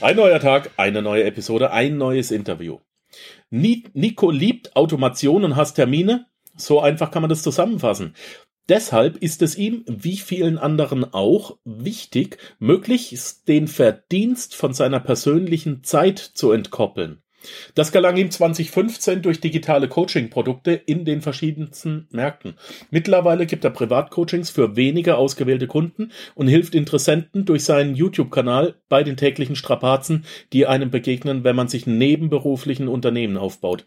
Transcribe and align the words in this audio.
Ein 0.00 0.14
neuer 0.14 0.38
Tag, 0.38 0.70
eine 0.76 1.02
neue 1.02 1.24
Episode, 1.24 1.72
ein 1.72 1.98
neues 1.98 2.30
Interview. 2.30 2.78
Nico 3.50 4.30
liebt 4.30 4.76
Automation 4.76 5.42
und 5.42 5.56
hasst 5.56 5.74
Termine. 5.74 6.26
So 6.56 6.80
einfach 6.80 7.10
kann 7.10 7.22
man 7.22 7.28
das 7.28 7.42
zusammenfassen. 7.42 8.14
Deshalb 8.68 9.16
ist 9.16 9.42
es 9.42 9.56
ihm, 9.56 9.84
wie 9.88 10.18
vielen 10.18 10.56
anderen 10.56 11.12
auch, 11.12 11.58
wichtig, 11.64 12.38
möglichst 12.60 13.48
den 13.48 13.66
Verdienst 13.66 14.54
von 14.54 14.72
seiner 14.72 15.00
persönlichen 15.00 15.82
Zeit 15.82 16.18
zu 16.20 16.52
entkoppeln. 16.52 17.20
Das 17.74 17.92
gelang 17.92 18.16
ihm 18.16 18.30
2015 18.30 19.22
durch 19.22 19.40
digitale 19.40 19.88
Coaching-Produkte 19.88 20.72
in 20.72 21.04
den 21.04 21.22
verschiedensten 21.22 22.08
Märkten. 22.10 22.54
Mittlerweile 22.90 23.46
gibt 23.46 23.64
er 23.64 23.70
Privatcoachings 23.70 24.50
für 24.50 24.76
wenige 24.76 25.16
ausgewählte 25.16 25.66
Kunden 25.66 26.12
und 26.34 26.48
hilft 26.48 26.74
Interessenten 26.74 27.44
durch 27.44 27.64
seinen 27.64 27.94
YouTube-Kanal 27.94 28.74
bei 28.88 29.02
den 29.02 29.16
täglichen 29.16 29.56
Strapazen, 29.56 30.24
die 30.52 30.66
einem 30.66 30.90
begegnen, 30.90 31.44
wenn 31.44 31.56
man 31.56 31.68
sich 31.68 31.86
nebenberuflichen 31.86 32.88
Unternehmen 32.88 33.36
aufbaut. 33.36 33.84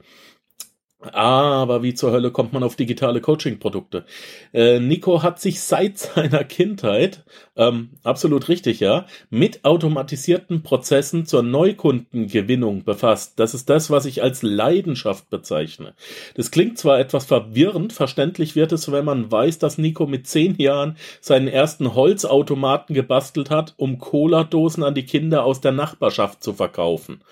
Aber 1.02 1.82
wie 1.82 1.96
zur 1.96 2.12
Hölle 2.12 2.30
kommt 2.30 2.54
man 2.54 2.62
auf 2.62 2.76
digitale 2.76 3.22
Coaching-Produkte? 3.22 4.06
Äh, 4.54 4.80
Nico 4.80 5.24
hat 5.24 5.40
sich 5.40 5.62
seit 5.62 5.98
seiner 5.98 6.44
Kindheit, 6.44 7.24
ähm, 7.56 7.92
absolut 8.04 8.50
richtig, 8.50 8.80
ja, 8.80 9.08
mit 9.32 9.66
automatisierten 9.66 10.62
Prozessen 10.62 11.26
zur 11.26 11.42
Neukundengewinnung 11.42 12.84
befasst. 12.84 13.40
Das 13.40 13.56
ist 13.56 13.70
das, 13.70 13.90
was 13.90 14.06
ich 14.06 14.22
als 14.22 14.44
Leidenschaft 14.44 15.30
bezeichne. 15.32 15.96
Das 16.36 16.52
klingt 16.52 16.78
zwar 16.78 17.00
etwas 17.00 17.26
verwirrend, 17.26 17.94
verständlich 17.94 18.56
wird 18.56 18.72
es, 18.72 18.92
wenn 18.92 19.06
man 19.06 19.32
weiß, 19.32 19.58
dass 19.58 19.80
Nico 19.80 20.06
mit 20.06 20.28
zehn 20.28 20.56
Jahren 20.58 20.98
seinen 21.20 21.48
ersten 21.48 21.96
Holzautomaten 21.96 22.94
gebastelt 22.94 23.50
hat, 23.50 23.74
um 23.78 23.98
Cola-Dosen 23.98 24.84
an 24.84 24.94
die 24.94 25.06
Kinder 25.06 25.46
aus 25.46 25.62
der 25.62 25.72
Nachbarschaft 25.72 26.44
zu 26.44 26.54
verkaufen. 26.54 27.24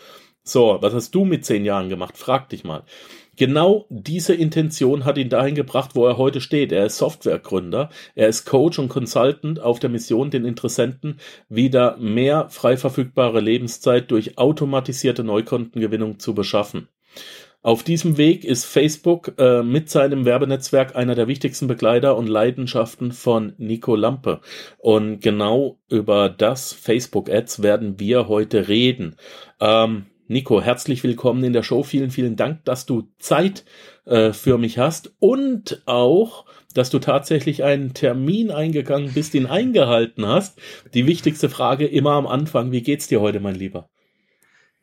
So, 0.44 0.80
was 0.82 0.96
hast 0.96 1.14
du 1.14 1.26
mit 1.26 1.46
zehn 1.46 1.64
Jahren 1.64 1.90
gemacht? 1.90 2.18
Frag 2.18 2.50
dich 2.50 2.64
mal. 2.64 2.84
Genau 3.40 3.86
diese 3.88 4.34
Intention 4.34 5.06
hat 5.06 5.18
ihn 5.18 5.30
dahin 5.30 5.56
gebracht, 5.56 5.92
wo 5.94 6.06
er 6.06 6.18
heute 6.18 6.42
steht. 6.42 6.74
Er 6.74 6.86
ist 6.86 6.98
Softwaregründer, 6.98 7.90
er 8.14 8.28
ist 8.28 8.44
Coach 8.44 8.80
und 8.80 8.90
Consultant 8.90 9.62
auf 9.62 9.80
der 9.80 9.90
Mission, 9.90 10.30
den 10.30 10.44
Interessenten 10.44 11.22
wieder 11.48 11.96
mehr 11.96 12.50
frei 12.50 12.76
verfügbare 12.76 13.40
Lebenszeit 13.40 14.12
durch 14.12 14.38
automatisierte 14.38 15.24
Neukundengewinnung 15.24 16.20
zu 16.20 16.36
beschaffen. 16.36 16.90
Auf 17.62 17.84
diesem 17.84 18.18
Weg 18.18 18.44
ist 18.44 18.66
Facebook 18.66 19.34
äh, 19.38 19.64
mit 19.64 19.90
seinem 19.90 20.26
Werbenetzwerk 20.26 20.98
einer 20.98 21.16
der 21.16 21.30
wichtigsten 21.30 21.68
Begleiter 21.68 22.18
und 22.18 22.28
Leidenschaften 22.28 23.14
von 23.14 23.54
Nico 23.58 23.96
Lampe. 23.96 24.42
Und 24.80 25.22
genau 25.22 25.80
über 25.90 26.28
das 26.28 26.74
Facebook 26.74 27.30
Ads 27.30 27.64
werden 27.64 28.02
wir 28.02 28.28
heute 28.28 28.68
reden. 28.68 29.16
Ähm, 29.62 30.08
Nico, 30.32 30.62
herzlich 30.62 31.04
willkommen 31.04 31.44
in 31.44 31.54
der 31.54 31.64
Show. 31.64 31.82
Vielen, 31.82 32.12
vielen 32.12 32.36
Dank, 32.36 32.64
dass 32.64 32.86
du 32.86 33.08
Zeit 33.18 33.66
äh, 34.06 34.32
für 34.32 34.60
mich 34.60 34.78
hast 34.78 35.12
und 35.18 35.82
auch, 35.88 36.46
dass 36.76 36.92
du 36.92 37.00
tatsächlich 37.00 37.64
einen 37.64 37.96
Termin 37.96 38.52
eingegangen 38.52 39.12
bist, 39.12 39.34
ihn 39.34 39.48
eingehalten 39.48 40.28
hast. 40.28 40.62
Die 40.94 41.08
wichtigste 41.08 41.50
Frage 41.50 41.88
immer 41.88 42.12
am 42.12 42.28
Anfang. 42.28 42.72
Wie 42.72 42.84
geht's 42.84 43.08
dir 43.08 43.22
heute, 43.22 43.40
mein 43.40 43.56
Lieber? 43.56 43.90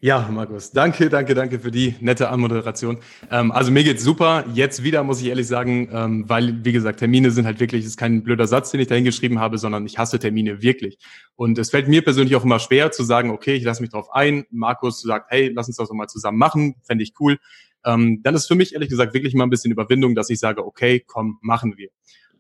Ja, 0.06 0.28
Markus, 0.30 0.70
danke, 0.70 1.10
danke, 1.10 1.34
danke 1.34 1.58
für 1.58 1.72
die 1.72 1.96
nette 1.98 2.28
Anmoderation. 2.28 2.98
Ähm, 3.28 3.50
also 3.50 3.72
mir 3.72 3.82
geht's 3.82 4.04
super. 4.04 4.44
Jetzt 4.54 4.84
wieder, 4.84 5.02
muss 5.02 5.20
ich 5.20 5.26
ehrlich 5.26 5.48
sagen, 5.48 5.88
ähm, 5.90 6.28
weil, 6.28 6.64
wie 6.64 6.70
gesagt, 6.70 7.00
Termine 7.00 7.32
sind 7.32 7.44
halt 7.44 7.58
wirklich, 7.58 7.84
ist 7.84 7.96
kein 7.96 8.22
blöder 8.22 8.46
Satz, 8.46 8.70
den 8.70 8.78
ich 8.78 8.86
da 8.86 8.94
hingeschrieben 8.94 9.40
habe, 9.40 9.58
sondern 9.58 9.84
ich 9.84 9.98
hasse 9.98 10.20
Termine 10.20 10.62
wirklich. 10.62 10.98
Und 11.34 11.58
es 11.58 11.70
fällt 11.70 11.88
mir 11.88 12.04
persönlich 12.04 12.36
auch 12.36 12.44
immer 12.44 12.60
schwer 12.60 12.92
zu 12.92 13.02
sagen, 13.02 13.30
okay, 13.30 13.54
ich 13.54 13.64
lasse 13.64 13.82
mich 13.82 13.90
drauf 13.90 14.06
ein. 14.12 14.44
Markus 14.50 15.02
sagt, 15.02 15.32
hey, 15.32 15.50
lass 15.52 15.66
uns 15.66 15.76
das 15.76 15.88
doch 15.88 15.94
mal 15.96 16.06
zusammen 16.06 16.38
machen, 16.38 16.76
fände 16.84 17.02
ich 17.02 17.12
cool. 17.18 17.38
Ähm, 17.84 18.20
dann 18.22 18.36
ist 18.36 18.46
für 18.46 18.54
mich 18.54 18.74
ehrlich 18.74 18.90
gesagt 18.90 19.12
wirklich 19.12 19.34
mal 19.34 19.42
ein 19.42 19.50
bisschen 19.50 19.72
Überwindung, 19.72 20.14
dass 20.14 20.30
ich 20.30 20.38
sage, 20.38 20.64
okay, 20.64 21.02
komm, 21.04 21.38
machen 21.42 21.76
wir. 21.76 21.88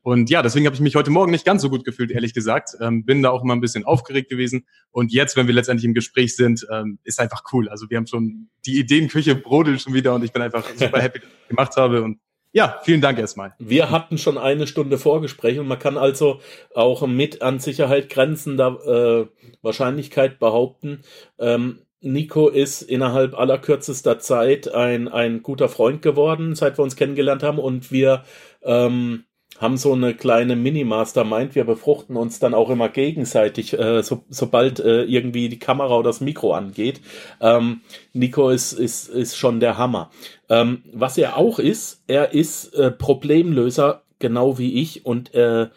Und 0.06 0.30
ja, 0.30 0.40
deswegen 0.40 0.66
habe 0.66 0.74
ich 0.76 0.80
mich 0.80 0.94
heute 0.94 1.10
Morgen 1.10 1.32
nicht 1.32 1.44
ganz 1.44 1.62
so 1.62 1.68
gut 1.68 1.84
gefühlt, 1.84 2.12
ehrlich 2.12 2.32
gesagt. 2.32 2.76
Ähm, 2.80 3.04
bin 3.04 3.24
da 3.24 3.30
auch 3.30 3.42
immer 3.42 3.56
ein 3.56 3.60
bisschen 3.60 3.84
aufgeregt 3.84 4.30
gewesen. 4.30 4.64
Und 4.92 5.12
jetzt, 5.12 5.36
wenn 5.36 5.48
wir 5.48 5.54
letztendlich 5.54 5.84
im 5.84 5.94
Gespräch 5.94 6.36
sind, 6.36 6.64
ähm, 6.70 7.00
ist 7.02 7.18
einfach 7.18 7.42
cool. 7.52 7.68
Also 7.68 7.90
wir 7.90 7.96
haben 7.96 8.06
schon 8.06 8.48
die 8.66 8.78
Ideenküche 8.78 9.34
brodelt 9.34 9.80
schon 9.82 9.94
wieder 9.94 10.14
und 10.14 10.22
ich 10.22 10.32
bin 10.32 10.42
einfach 10.42 10.64
super 10.76 11.02
happy, 11.02 11.18
dass 11.18 11.28
ich 11.28 11.48
gemacht 11.48 11.76
habe. 11.76 12.04
Und 12.04 12.20
ja, 12.52 12.78
vielen 12.84 13.00
Dank 13.00 13.18
erstmal. 13.18 13.54
Wir 13.58 13.90
hatten 13.90 14.16
schon 14.16 14.38
eine 14.38 14.68
Stunde 14.68 14.96
Vorgespräch 14.96 15.58
und 15.58 15.66
man 15.66 15.80
kann 15.80 15.98
also 15.98 16.40
auch 16.72 17.04
mit 17.08 17.42
an 17.42 17.58
Sicherheit 17.58 18.08
grenzender 18.08 19.26
äh, 19.26 19.26
Wahrscheinlichkeit 19.62 20.38
behaupten, 20.38 21.00
ähm, 21.40 21.80
Nico 22.00 22.48
ist 22.48 22.82
innerhalb 22.82 23.36
aller 23.36 23.58
kürzester 23.58 24.20
Zeit 24.20 24.72
ein, 24.72 25.08
ein 25.08 25.42
guter 25.42 25.68
Freund 25.68 26.02
geworden, 26.02 26.54
seit 26.54 26.78
wir 26.78 26.84
uns 26.84 26.94
kennengelernt 26.94 27.42
haben 27.42 27.58
und 27.58 27.90
wir 27.90 28.22
ähm, 28.62 29.24
haben 29.58 29.76
so 29.76 29.92
eine 29.92 30.14
kleine 30.14 30.56
Mini-Mastermind. 30.56 31.54
Wir 31.54 31.64
befruchten 31.64 32.16
uns 32.16 32.38
dann 32.38 32.54
auch 32.54 32.70
immer 32.70 32.88
gegenseitig, 32.88 33.78
äh, 33.78 34.02
so, 34.02 34.24
sobald 34.28 34.80
äh, 34.80 35.02
irgendwie 35.04 35.48
die 35.48 35.58
Kamera 35.58 35.96
oder 35.96 36.10
das 36.10 36.20
Mikro 36.20 36.52
angeht. 36.52 37.00
Ähm, 37.40 37.80
Nico 38.12 38.50
ist, 38.50 38.72
ist, 38.72 39.08
ist 39.08 39.36
schon 39.36 39.60
der 39.60 39.78
Hammer. 39.78 40.10
Ähm, 40.48 40.82
was 40.92 41.18
er 41.18 41.36
auch 41.36 41.58
ist, 41.58 42.02
er 42.06 42.32
ist 42.32 42.74
äh, 42.74 42.90
Problemlöser, 42.90 44.02
genau 44.18 44.58
wie 44.58 44.80
ich, 44.80 45.06
und 45.06 45.34
äh, 45.34 45.68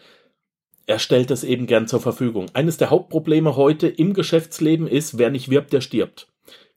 er 0.86 0.98
stellt 0.98 1.30
das 1.30 1.44
eben 1.44 1.66
gern 1.66 1.86
zur 1.86 2.00
Verfügung. 2.00 2.46
Eines 2.52 2.76
der 2.76 2.90
Hauptprobleme 2.90 3.56
heute 3.56 3.86
im 3.86 4.12
Geschäftsleben 4.12 4.88
ist, 4.88 5.18
wer 5.18 5.30
nicht 5.30 5.48
wirbt, 5.48 5.72
der 5.72 5.80
stirbt. 5.80 6.26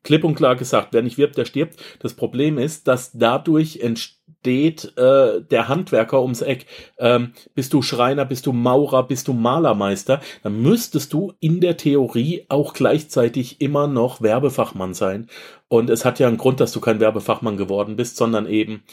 Klipp 0.04 0.24
und 0.24 0.36
klar 0.36 0.56
gesagt, 0.56 0.90
wer 0.92 1.02
nicht 1.02 1.18
wirbt, 1.18 1.38
der 1.38 1.46
stirbt. 1.46 1.78
Das 2.00 2.14
Problem 2.14 2.58
ist, 2.58 2.88
dass 2.88 3.12
dadurch 3.14 3.80
entsteht 3.80 4.23
äh, 4.48 5.42
der 5.42 5.68
Handwerker 5.68 6.22
ums 6.22 6.42
Eck. 6.42 6.66
Ähm, 6.98 7.34
bist 7.56 7.74
du 7.74 7.82
Schreiner, 7.82 8.26
bist 8.26 8.46
du 8.46 8.54
Maurer, 8.54 9.04
bist 9.04 9.28
du 9.28 9.34
Malermeister, 9.34 10.22
dann 10.44 10.62
müsstest 10.62 11.14
du 11.14 11.34
in 11.40 11.62
der 11.62 11.78
Theorie 11.78 12.46
auch 12.50 12.74
gleichzeitig 12.74 13.62
immer 13.62 13.88
noch 13.88 14.22
Werbefachmann 14.22 14.94
sein. 14.94 15.30
Und 15.68 15.90
es 15.90 16.06
hat 16.06 16.20
ja 16.20 16.28
einen 16.28 16.38
Grund, 16.38 16.60
dass 16.60 16.72
du 16.72 16.80
kein 16.80 17.00
Werbefachmann 17.00 17.58
geworden 17.58 17.96
bist, 17.96 18.18
sondern 18.18 18.48
eben 18.48 18.84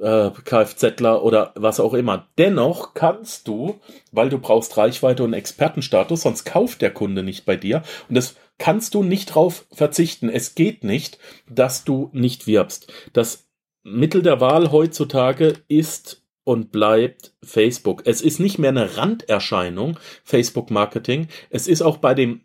äh, 0.00 0.30
Kfzler 0.44 1.22
oder 1.22 1.52
was 1.54 1.80
auch 1.80 1.94
immer. 1.94 2.28
Dennoch 2.38 2.94
kannst 2.94 3.48
du, 3.48 3.80
weil 4.10 4.28
du 4.28 4.38
brauchst 4.38 4.76
Reichweite 4.76 5.24
und 5.24 5.32
Expertenstatus, 5.32 6.22
sonst 6.22 6.44
kauft 6.44 6.82
der 6.82 6.92
Kunde 6.92 7.22
nicht 7.22 7.44
bei 7.44 7.56
dir. 7.56 7.82
Und 8.08 8.16
das 8.16 8.36
kannst 8.58 8.94
du 8.94 9.02
nicht 9.02 9.34
drauf 9.34 9.64
verzichten. 9.72 10.28
Es 10.28 10.54
geht 10.54 10.84
nicht, 10.84 11.18
dass 11.48 11.84
du 11.84 12.10
nicht 12.12 12.46
wirbst. 12.46 12.92
Das 13.12 13.46
Mittel 13.82 14.22
der 14.22 14.40
Wahl 14.40 14.70
heutzutage 14.70 15.54
ist 15.68 16.22
und 16.44 16.72
bleibt 16.72 17.34
Facebook. 17.42 18.02
Es 18.04 18.20
ist 18.20 18.40
nicht 18.40 18.58
mehr 18.58 18.70
eine 18.70 18.96
Randerscheinung, 18.96 19.98
Facebook 20.24 20.70
Marketing. 20.70 21.28
Es 21.50 21.68
ist 21.68 21.82
auch 21.82 21.98
bei 21.98 22.14
dem 22.14 22.42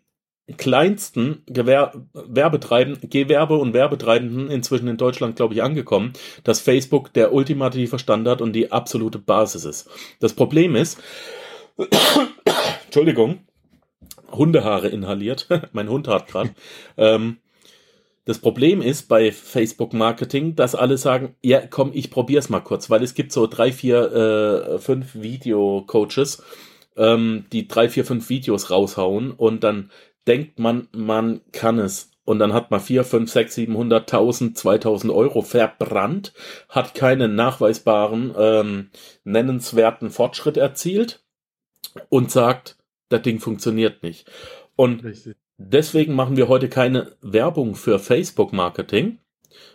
kleinsten 0.56 1.42
Gewer 1.46 1.92
Werbetreiben, 2.14 2.98
Gewerbe- 3.02 3.58
und 3.58 3.74
Werbetreibenden 3.74 4.50
inzwischen 4.50 4.88
in 4.88 4.96
Deutschland, 4.96 5.36
glaube 5.36 5.54
ich, 5.54 5.62
angekommen, 5.62 6.14
dass 6.42 6.60
Facebook 6.60 7.12
der 7.12 7.32
ultimative 7.32 7.98
Standard 7.98 8.40
und 8.40 8.54
die 8.54 8.72
absolute 8.72 9.18
Basis 9.18 9.64
ist. 9.64 9.90
Das 10.20 10.32
Problem 10.32 10.74
ist, 10.74 10.98
Entschuldigung, 12.86 13.40
Hundehaare 14.32 14.88
inhaliert. 14.88 15.48
mein 15.72 15.88
Hund 15.90 16.08
hat 16.08 16.28
gerade. 16.28 16.50
ähm, 16.96 17.38
das 18.28 18.40
Problem 18.40 18.82
ist 18.82 19.08
bei 19.08 19.32
Facebook 19.32 19.94
Marketing, 19.94 20.54
dass 20.54 20.74
alle 20.74 20.98
sagen, 20.98 21.34
ja, 21.42 21.66
komm, 21.66 21.92
ich 21.94 22.10
probier's 22.10 22.50
mal 22.50 22.60
kurz, 22.60 22.90
weil 22.90 23.02
es 23.02 23.14
gibt 23.14 23.32
so 23.32 23.46
drei, 23.46 23.72
vier, 23.72 24.12
äh, 24.12 24.78
fünf 24.78 25.14
Video-Coaches, 25.14 26.42
ähm, 26.98 27.46
die 27.52 27.68
drei, 27.68 27.88
vier, 27.88 28.04
fünf 28.04 28.28
Videos 28.28 28.70
raushauen 28.70 29.30
und 29.30 29.64
dann 29.64 29.90
denkt 30.26 30.58
man, 30.58 30.88
man 30.92 31.40
kann 31.52 31.78
es. 31.78 32.10
Und 32.26 32.38
dann 32.38 32.52
hat 32.52 32.70
man 32.70 32.80
vier, 32.80 33.02
fünf, 33.04 33.30
sechs, 33.30 33.54
siebenhunderttausend, 33.54 34.58
zweitausend 34.58 35.10
Euro 35.10 35.40
verbrannt, 35.40 36.34
hat 36.68 36.94
keinen 36.94 37.34
nachweisbaren, 37.34 38.34
ähm, 38.36 38.90
nennenswerten 39.24 40.10
Fortschritt 40.10 40.58
erzielt 40.58 41.24
und 42.10 42.30
sagt, 42.30 42.76
das 43.08 43.22
Ding 43.22 43.40
funktioniert 43.40 44.02
nicht. 44.02 44.30
Und 44.76 45.02
Richtig. 45.02 45.38
Deswegen 45.58 46.14
machen 46.14 46.36
wir 46.36 46.48
heute 46.48 46.68
keine 46.68 47.12
Werbung 47.20 47.74
für 47.74 47.98
Facebook 47.98 48.52
Marketing. 48.52 49.18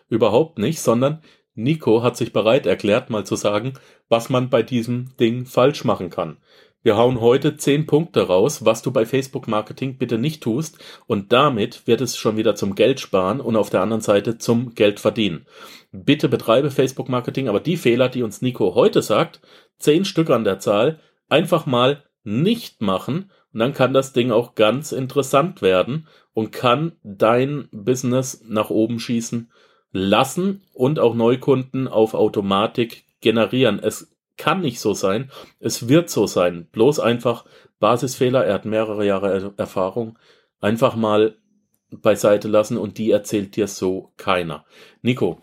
Überhaupt 0.09 0.57
nicht, 0.57 0.79
sondern 0.79 1.21
Nico 1.55 2.01
hat 2.01 2.17
sich 2.17 2.33
bereit 2.33 2.65
erklärt, 2.65 3.09
mal 3.09 3.25
zu 3.25 3.35
sagen, 3.35 3.73
was 4.09 4.29
man 4.29 4.49
bei 4.49 4.63
diesem 4.63 5.15
Ding 5.17 5.45
falsch 5.45 5.83
machen 5.83 6.09
kann. 6.09 6.37
Wir 6.85 6.97
hauen 6.97 7.21
heute 7.21 7.55
zehn 7.55 7.85
Punkte 7.85 8.27
raus, 8.27 8.65
was 8.65 8.81
du 8.81 8.91
bei 8.91 9.05
Facebook 9.05 9.47
Marketing 9.47 9.97
bitte 9.97 10.17
nicht 10.17 10.43
tust 10.43 10.79
und 11.07 11.31
damit 11.31 11.87
wird 11.87 12.01
es 12.01 12.17
schon 12.17 12.35
wieder 12.35 12.55
zum 12.55 12.75
Geld 12.75 12.99
sparen 12.99 13.39
und 13.39 13.55
auf 13.55 13.69
der 13.69 13.81
anderen 13.81 14.01
Seite 14.01 14.37
zum 14.37 14.75
Geld 14.75 14.99
verdienen. 14.99 15.45
Bitte 15.93 16.27
betreibe 16.27 16.71
Facebook 16.71 17.07
Marketing, 17.07 17.47
aber 17.47 17.61
die 17.61 17.77
Fehler, 17.77 18.09
die 18.09 18.21
uns 18.21 18.41
Nico 18.41 18.75
heute 18.75 19.01
sagt, 19.01 19.39
zehn 19.77 20.03
Stück 20.03 20.29
an 20.29 20.43
der 20.43 20.59
Zahl, 20.59 20.99
einfach 21.29 21.65
mal 21.65 22.03
nicht 22.25 22.81
machen 22.81 23.31
Und 23.53 23.59
dann 23.59 23.73
kann 23.73 23.93
das 23.93 24.13
Ding 24.13 24.31
auch 24.31 24.55
ganz 24.55 24.91
interessant 24.91 25.61
werden 25.61 26.07
und 26.33 26.51
kann 26.51 26.93
dein 27.03 27.69
Business 27.71 28.43
nach 28.47 28.69
oben 28.69 28.99
schießen 28.99 29.51
lassen 29.91 30.63
und 30.73 30.99
auch 30.99 31.13
Neukunden 31.13 31.87
auf 31.87 32.15
Automatik 32.15 33.03
generieren. 33.21 33.79
Es 33.79 34.11
kann 34.37 34.61
nicht 34.61 34.79
so 34.79 34.93
sein, 34.93 35.29
es 35.59 35.87
wird 35.87 36.09
so 36.09 36.25
sein. 36.25 36.67
Bloß 36.71 36.99
einfach 36.99 37.45
Basisfehler, 37.79 38.43
er 38.45 38.55
hat 38.55 38.65
mehrere 38.65 39.05
Jahre 39.05 39.53
Erfahrung, 39.57 40.17
einfach 40.59 40.95
mal 40.95 41.35
beiseite 41.91 42.47
lassen 42.47 42.77
und 42.77 42.97
die 42.97 43.11
erzählt 43.11 43.55
dir 43.55 43.67
so 43.67 44.11
keiner. 44.17 44.65
Nico, 45.01 45.41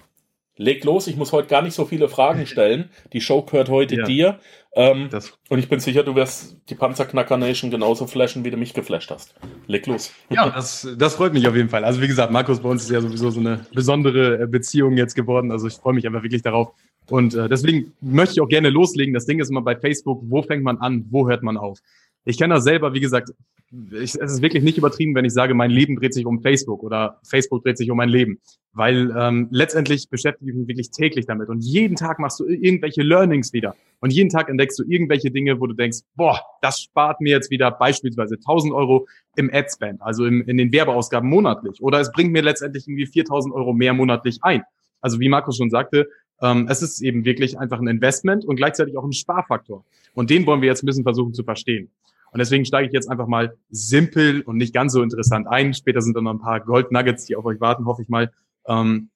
leg 0.56 0.82
los, 0.84 1.06
ich 1.06 1.16
muss 1.16 1.32
heute 1.32 1.48
gar 1.48 1.62
nicht 1.62 1.74
so 1.74 1.84
viele 1.84 2.08
Fragen 2.08 2.46
stellen. 2.48 2.90
Die 3.12 3.20
Show 3.20 3.42
gehört 3.42 3.68
heute 3.68 3.96
ja. 3.96 4.04
dir. 4.04 4.40
Ähm, 4.72 5.08
und 5.48 5.58
ich 5.58 5.68
bin 5.68 5.80
sicher, 5.80 6.04
du 6.04 6.14
wirst 6.14 6.56
die 6.68 6.76
Panzerknacker 6.76 7.36
Nation 7.36 7.72
genauso 7.72 8.06
flashen, 8.06 8.44
wie 8.44 8.50
du 8.50 8.56
mich 8.56 8.72
geflasht 8.72 9.10
hast. 9.10 9.34
Leg 9.66 9.86
los. 9.86 10.12
Ja, 10.30 10.48
das, 10.48 10.86
das 10.96 11.16
freut 11.16 11.32
mich 11.32 11.48
auf 11.48 11.56
jeden 11.56 11.68
Fall. 11.68 11.84
Also 11.84 12.00
wie 12.00 12.06
gesagt, 12.06 12.32
Markus, 12.32 12.60
bei 12.60 12.68
uns 12.68 12.84
ist 12.84 12.90
ja 12.90 13.00
sowieso 13.00 13.30
so 13.30 13.40
eine 13.40 13.66
besondere 13.74 14.42
äh, 14.42 14.46
Beziehung 14.46 14.96
jetzt 14.96 15.14
geworden. 15.14 15.50
Also 15.50 15.66
ich 15.66 15.74
freue 15.74 15.94
mich 15.94 16.06
einfach 16.06 16.22
wirklich 16.22 16.42
darauf. 16.42 16.72
Und 17.08 17.34
äh, 17.34 17.48
deswegen 17.48 17.92
möchte 18.00 18.34
ich 18.34 18.40
auch 18.40 18.48
gerne 18.48 18.70
loslegen. 18.70 19.12
Das 19.12 19.26
Ding 19.26 19.40
ist 19.40 19.50
immer 19.50 19.62
bei 19.62 19.74
Facebook, 19.74 20.22
wo 20.22 20.42
fängt 20.42 20.62
man 20.62 20.78
an, 20.78 21.04
wo 21.10 21.28
hört 21.28 21.42
man 21.42 21.56
auf? 21.56 21.80
Ich 22.24 22.38
kenne 22.38 22.54
das 22.54 22.64
selber, 22.64 22.92
wie 22.92 23.00
gesagt, 23.00 23.30
ich, 23.92 24.14
es 24.14 24.14
ist 24.14 24.42
wirklich 24.42 24.64
nicht 24.64 24.78
übertrieben, 24.78 25.14
wenn 25.14 25.24
ich 25.24 25.32
sage, 25.32 25.54
mein 25.54 25.70
Leben 25.70 25.96
dreht 25.96 26.12
sich 26.12 26.26
um 26.26 26.42
Facebook 26.42 26.82
oder 26.82 27.20
Facebook 27.22 27.62
dreht 27.62 27.78
sich 27.78 27.90
um 27.90 27.96
mein 27.96 28.08
Leben, 28.08 28.40
weil 28.72 29.14
ähm, 29.16 29.48
letztendlich 29.50 30.08
beschäftige 30.08 30.50
ich 30.50 30.56
mich 30.56 30.68
wirklich 30.68 30.90
täglich 30.90 31.26
damit 31.26 31.48
und 31.48 31.60
jeden 31.60 31.94
Tag 31.96 32.18
machst 32.18 32.40
du 32.40 32.46
irgendwelche 32.46 33.02
Learnings 33.02 33.52
wieder 33.52 33.76
und 34.00 34.12
jeden 34.12 34.28
Tag 34.28 34.48
entdeckst 34.48 34.78
du 34.78 34.84
irgendwelche 34.88 35.30
Dinge, 35.30 35.60
wo 35.60 35.66
du 35.68 35.74
denkst, 35.74 35.98
boah, 36.16 36.40
das 36.62 36.80
spart 36.80 37.20
mir 37.20 37.30
jetzt 37.30 37.50
wieder 37.50 37.70
beispielsweise 37.70 38.34
1000 38.34 38.74
Euro 38.74 39.06
im 39.36 39.48
Adspend, 39.52 40.02
also 40.02 40.26
im, 40.26 40.42
in 40.48 40.56
den 40.56 40.72
Werbeausgaben 40.72 41.28
monatlich 41.30 41.80
oder 41.80 42.00
es 42.00 42.10
bringt 42.10 42.32
mir 42.32 42.42
letztendlich 42.42 42.88
irgendwie 42.88 43.06
4000 43.06 43.54
Euro 43.54 43.72
mehr 43.72 43.94
monatlich 43.94 44.38
ein. 44.42 44.62
Also 45.00 45.20
wie 45.20 45.28
Markus 45.28 45.56
schon 45.56 45.70
sagte, 45.70 46.08
ähm, 46.42 46.66
es 46.68 46.82
ist 46.82 47.00
eben 47.00 47.24
wirklich 47.24 47.58
einfach 47.58 47.78
ein 47.78 47.86
Investment 47.86 48.44
und 48.44 48.56
gleichzeitig 48.56 48.96
auch 48.96 49.04
ein 49.04 49.12
Sparfaktor. 49.12 49.84
Und 50.14 50.30
den 50.30 50.46
wollen 50.46 50.60
wir 50.60 50.68
jetzt 50.68 50.82
ein 50.82 50.86
bisschen 50.86 51.04
versuchen 51.04 51.34
zu 51.34 51.44
verstehen. 51.44 51.90
Und 52.32 52.38
deswegen 52.38 52.64
steige 52.64 52.86
ich 52.86 52.92
jetzt 52.92 53.10
einfach 53.10 53.26
mal 53.26 53.56
simpel 53.70 54.42
und 54.42 54.56
nicht 54.56 54.72
ganz 54.72 54.92
so 54.92 55.02
interessant 55.02 55.48
ein. 55.48 55.74
Später 55.74 56.00
sind 56.00 56.16
dann 56.16 56.24
noch 56.24 56.32
ein 56.32 56.40
paar 56.40 56.60
Gold 56.60 56.92
Nuggets, 56.92 57.24
die 57.24 57.36
auf 57.36 57.44
euch 57.44 57.60
warten, 57.60 57.86
hoffe 57.86 58.02
ich 58.02 58.08
mal. 58.08 58.30
Ähm, 58.66 59.10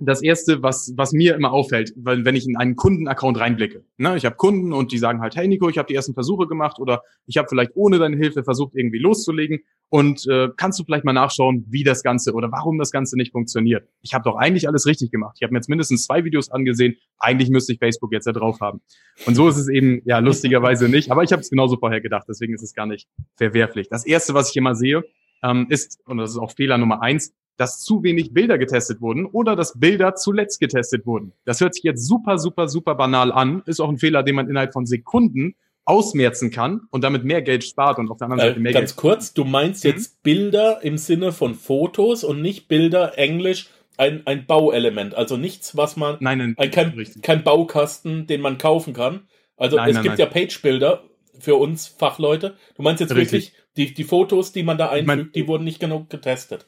das 0.00 0.22
erste, 0.22 0.62
was, 0.62 0.94
was 0.96 1.12
mir 1.12 1.34
immer 1.34 1.52
auffällt, 1.52 1.92
weil 1.96 2.24
wenn 2.24 2.34
ich 2.34 2.46
in 2.46 2.56
einen 2.56 2.76
Kundenaccount 2.76 3.38
reinblicke, 3.38 3.84
ne, 3.98 4.16
ich 4.16 4.24
habe 4.24 4.36
Kunden 4.36 4.72
und 4.72 4.92
die 4.92 4.98
sagen 4.98 5.20
halt, 5.20 5.36
hey 5.36 5.46
Nico, 5.46 5.68
ich 5.68 5.78
habe 5.78 5.86
die 5.86 5.94
ersten 5.94 6.14
Versuche 6.14 6.46
gemacht 6.46 6.78
oder 6.78 7.02
ich 7.26 7.36
habe 7.36 7.48
vielleicht 7.48 7.72
ohne 7.74 7.98
deine 7.98 8.16
Hilfe 8.16 8.42
versucht, 8.42 8.74
irgendwie 8.74 8.98
loszulegen 8.98 9.60
und 9.90 10.26
äh, 10.28 10.48
kannst 10.56 10.78
du 10.78 10.84
vielleicht 10.84 11.04
mal 11.04 11.12
nachschauen, 11.12 11.66
wie 11.68 11.84
das 11.84 12.02
Ganze 12.02 12.32
oder 12.32 12.50
warum 12.50 12.78
das 12.78 12.90
Ganze 12.90 13.16
nicht 13.16 13.32
funktioniert. 13.32 13.86
Ich 14.00 14.14
habe 14.14 14.24
doch 14.24 14.36
eigentlich 14.36 14.66
alles 14.66 14.86
richtig 14.86 15.10
gemacht. 15.10 15.36
Ich 15.38 15.42
habe 15.42 15.52
mir 15.52 15.58
jetzt 15.58 15.68
mindestens 15.68 16.04
zwei 16.04 16.24
Videos 16.24 16.50
angesehen. 16.50 16.96
Eigentlich 17.18 17.50
müsste 17.50 17.74
ich 17.74 17.78
Facebook 17.78 18.12
jetzt 18.12 18.26
da 18.26 18.32
drauf 18.32 18.60
haben. 18.60 18.80
Und 19.26 19.34
so 19.34 19.48
ist 19.48 19.58
es 19.58 19.68
eben 19.68 20.00
ja 20.06 20.18
lustigerweise 20.20 20.88
nicht. 20.88 21.10
Aber 21.10 21.22
ich 21.22 21.32
habe 21.32 21.42
es 21.42 21.50
genauso 21.50 21.76
vorher 21.76 22.00
gedacht. 22.00 22.24
Deswegen 22.26 22.54
ist 22.54 22.62
es 22.62 22.72
gar 22.74 22.86
nicht 22.86 23.06
verwerflich. 23.36 23.88
Das 23.90 24.06
erste, 24.06 24.32
was 24.32 24.50
ich 24.50 24.56
immer 24.56 24.74
sehe, 24.74 25.04
ähm, 25.42 25.66
ist 25.68 26.00
und 26.06 26.18
das 26.18 26.30
ist 26.30 26.38
auch 26.38 26.52
Fehler 26.52 26.78
Nummer 26.78 27.02
eins 27.02 27.34
dass 27.62 27.80
zu 27.80 28.02
wenig 28.02 28.32
Bilder 28.32 28.58
getestet 28.58 29.00
wurden 29.00 29.24
oder 29.24 29.54
dass 29.54 29.78
Bilder 29.78 30.16
zuletzt 30.16 30.58
getestet 30.58 31.06
wurden. 31.06 31.32
Das 31.44 31.60
hört 31.60 31.76
sich 31.76 31.84
jetzt 31.84 32.04
super, 32.08 32.36
super, 32.36 32.66
super 32.66 32.96
banal 32.96 33.30
an, 33.30 33.62
ist 33.66 33.78
auch 33.78 33.88
ein 33.88 33.98
Fehler, 33.98 34.24
den 34.24 34.34
man 34.34 34.50
innerhalb 34.50 34.72
von 34.72 34.84
Sekunden 34.84 35.54
ausmerzen 35.84 36.50
kann 36.50 36.80
und 36.90 37.04
damit 37.04 37.22
mehr 37.22 37.40
Geld 37.40 37.62
spart 37.62 38.00
und 38.00 38.10
auf 38.10 38.18
der 38.18 38.24
anderen 38.24 38.40
Seite 38.48 38.58
mehr 38.58 38.70
äh, 38.70 38.74
ganz 38.74 38.96
Geld. 38.96 38.96
Ganz 38.96 38.96
kurz, 38.96 39.34
du 39.34 39.44
meinst 39.44 39.84
mhm. 39.84 39.90
jetzt 39.90 40.24
Bilder 40.24 40.82
im 40.82 40.98
Sinne 40.98 41.30
von 41.30 41.54
Fotos 41.54 42.24
und 42.24 42.42
nicht 42.42 42.66
Bilder 42.66 43.16
Englisch 43.16 43.68
ein, 43.96 44.22
ein 44.26 44.44
Bauelement, 44.46 45.14
also 45.14 45.36
nichts, 45.36 45.76
was 45.76 45.96
man 45.96 46.16
nein, 46.18 46.38
nein, 46.38 46.54
ein, 46.58 46.70
kein, 46.72 47.06
kein 47.22 47.44
Baukasten, 47.44 48.26
den 48.26 48.40
man 48.40 48.58
kaufen 48.58 48.92
kann. 48.92 49.28
Also 49.56 49.76
nein, 49.76 49.90
es 49.90 49.94
nein, 49.94 50.02
gibt 50.02 50.18
nein. 50.18 50.26
ja 50.26 50.32
Page-Bilder 50.32 51.04
für 51.38 51.54
uns 51.54 51.86
Fachleute. 51.86 52.56
Du 52.74 52.82
meinst 52.82 53.00
jetzt 53.00 53.14
Richtig. 53.14 53.52
wirklich 53.52 53.52
die, 53.76 53.94
die 53.94 54.04
Fotos, 54.04 54.50
die 54.50 54.64
man 54.64 54.78
da 54.78 54.88
einfügt, 54.88 55.00
ich 55.00 55.06
mein, 55.06 55.32
die 55.32 55.46
wurden 55.46 55.62
nicht 55.62 55.78
genug 55.78 56.10
getestet. 56.10 56.66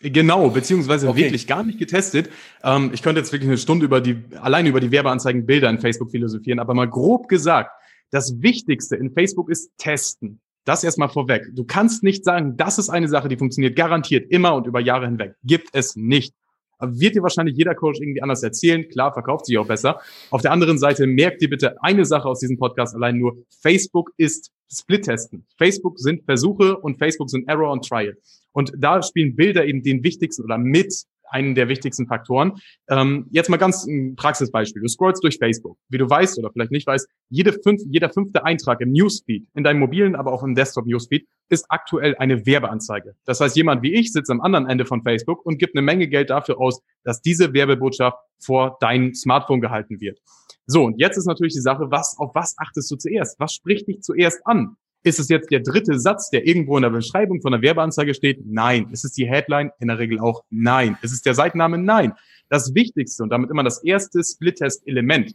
Genau, 0.00 0.50
beziehungsweise 0.50 1.08
okay. 1.08 1.22
wirklich 1.22 1.46
gar 1.46 1.62
nicht 1.62 1.78
getestet. 1.78 2.28
Ähm, 2.62 2.90
ich 2.92 3.02
könnte 3.02 3.20
jetzt 3.20 3.32
wirklich 3.32 3.48
eine 3.48 3.58
Stunde 3.58 3.86
über 3.86 4.00
die, 4.00 4.22
allein 4.40 4.66
über 4.66 4.80
die 4.80 4.90
Werbeanzeigen 4.90 5.46
Bilder 5.46 5.70
in 5.70 5.78
Facebook 5.78 6.10
philosophieren, 6.10 6.58
aber 6.58 6.74
mal 6.74 6.88
grob 6.88 7.28
gesagt, 7.28 7.70
das 8.10 8.42
Wichtigste 8.42 8.96
in 8.96 9.12
Facebook 9.12 9.50
ist 9.50 9.70
testen. 9.78 10.40
Das 10.64 10.82
erstmal 10.82 11.08
vorweg. 11.08 11.50
Du 11.52 11.64
kannst 11.64 12.02
nicht 12.02 12.24
sagen, 12.24 12.56
das 12.56 12.78
ist 12.78 12.88
eine 12.88 13.08
Sache, 13.08 13.28
die 13.28 13.36
funktioniert 13.36 13.76
garantiert 13.76 14.30
immer 14.30 14.54
und 14.54 14.66
über 14.66 14.80
Jahre 14.80 15.06
hinweg. 15.06 15.34
Gibt 15.42 15.68
es 15.72 15.94
nicht. 15.94 16.34
Wird 16.80 17.14
dir 17.14 17.22
wahrscheinlich 17.22 17.56
jeder 17.56 17.74
Coach 17.74 18.00
irgendwie 18.00 18.22
anders 18.22 18.42
erzählen. 18.42 18.88
Klar, 18.88 19.12
verkauft 19.12 19.46
sich 19.46 19.58
auch 19.58 19.66
besser. 19.66 20.00
Auf 20.30 20.42
der 20.42 20.52
anderen 20.52 20.78
Seite 20.78 21.06
merkt 21.06 21.40
dir 21.40 21.50
bitte 21.50 21.82
eine 21.82 22.04
Sache 22.04 22.28
aus 22.28 22.40
diesem 22.40 22.58
Podcast 22.58 22.94
allein 22.94 23.18
nur. 23.18 23.36
Facebook 23.60 24.10
ist 24.16 24.50
Split-Testen. 24.72 25.46
Facebook 25.56 25.98
sind 25.98 26.24
Versuche 26.24 26.76
und 26.78 26.98
Facebook 26.98 27.30
sind 27.30 27.48
Error 27.48 27.70
und 27.70 27.86
Trial. 27.86 28.16
Und 28.54 28.72
da 28.78 29.02
spielen 29.02 29.36
Bilder 29.36 29.66
eben 29.66 29.82
den 29.82 30.02
wichtigsten 30.02 30.44
oder 30.44 30.56
mit 30.56 30.94
einen 31.34 31.54
der 31.54 31.68
wichtigsten 31.68 32.06
Faktoren. 32.06 32.52
Ähm, 32.88 33.26
jetzt 33.30 33.50
mal 33.50 33.56
ganz 33.56 33.84
ein 33.86 34.14
Praxisbeispiel. 34.14 34.80
Du 34.82 34.88
scrollst 34.88 35.22
durch 35.24 35.38
Facebook. 35.38 35.76
Wie 35.88 35.98
du 35.98 36.08
weißt 36.08 36.38
oder 36.38 36.50
vielleicht 36.52 36.70
nicht 36.70 36.86
weißt, 36.86 37.08
jede 37.28 37.52
fünf, 37.52 37.82
jeder 37.90 38.08
fünfte 38.08 38.44
Eintrag 38.44 38.80
im 38.80 38.92
Newsfeed, 38.92 39.46
in 39.54 39.64
deinem 39.64 39.80
mobilen, 39.80 40.14
aber 40.14 40.32
auch 40.32 40.44
im 40.44 40.54
Desktop-Newsfeed, 40.54 41.26
ist 41.48 41.66
aktuell 41.68 42.14
eine 42.16 42.46
Werbeanzeige. 42.46 43.16
Das 43.24 43.40
heißt, 43.40 43.56
jemand 43.56 43.82
wie 43.82 43.94
ich 43.94 44.12
sitzt 44.12 44.30
am 44.30 44.40
anderen 44.40 44.68
Ende 44.68 44.86
von 44.86 45.02
Facebook 45.02 45.44
und 45.44 45.58
gibt 45.58 45.76
eine 45.76 45.82
Menge 45.82 46.08
Geld 46.08 46.30
dafür 46.30 46.60
aus, 46.60 46.80
dass 47.02 47.20
diese 47.20 47.52
Werbebotschaft 47.52 48.16
vor 48.38 48.76
dein 48.80 49.14
Smartphone 49.14 49.60
gehalten 49.60 50.00
wird. 50.00 50.20
So, 50.66 50.84
und 50.84 50.98
jetzt 50.98 51.16
ist 51.16 51.26
natürlich 51.26 51.54
die 51.54 51.60
Sache, 51.60 51.90
was, 51.90 52.16
auf 52.18 52.34
was 52.34 52.54
achtest 52.58 52.90
du 52.90 52.96
zuerst? 52.96 53.38
Was 53.40 53.52
spricht 53.52 53.88
dich 53.88 54.00
zuerst 54.00 54.46
an? 54.46 54.76
Ist 55.04 55.20
es 55.20 55.28
jetzt 55.28 55.50
der 55.50 55.60
dritte 55.60 56.00
Satz, 56.00 56.30
der 56.30 56.46
irgendwo 56.46 56.76
in 56.78 56.82
der 56.82 56.88
Beschreibung 56.88 57.42
von 57.42 57.52
der 57.52 57.60
Werbeanzeige 57.60 58.14
steht? 58.14 58.40
Nein. 58.46 58.88
Ist 58.90 59.04
es 59.04 59.12
die 59.12 59.28
Headline? 59.28 59.70
In 59.78 59.88
der 59.88 59.98
Regel 59.98 60.18
auch 60.18 60.44
nein. 60.48 60.96
Ist 61.02 61.12
es 61.12 61.20
der 61.20 61.34
Seitenname? 61.34 61.76
Nein. 61.76 62.14
Das 62.48 62.74
Wichtigste 62.74 63.22
und 63.22 63.28
damit 63.28 63.50
immer 63.50 63.62
das 63.62 63.84
erste 63.84 64.24
Split-Test-Element, 64.24 65.34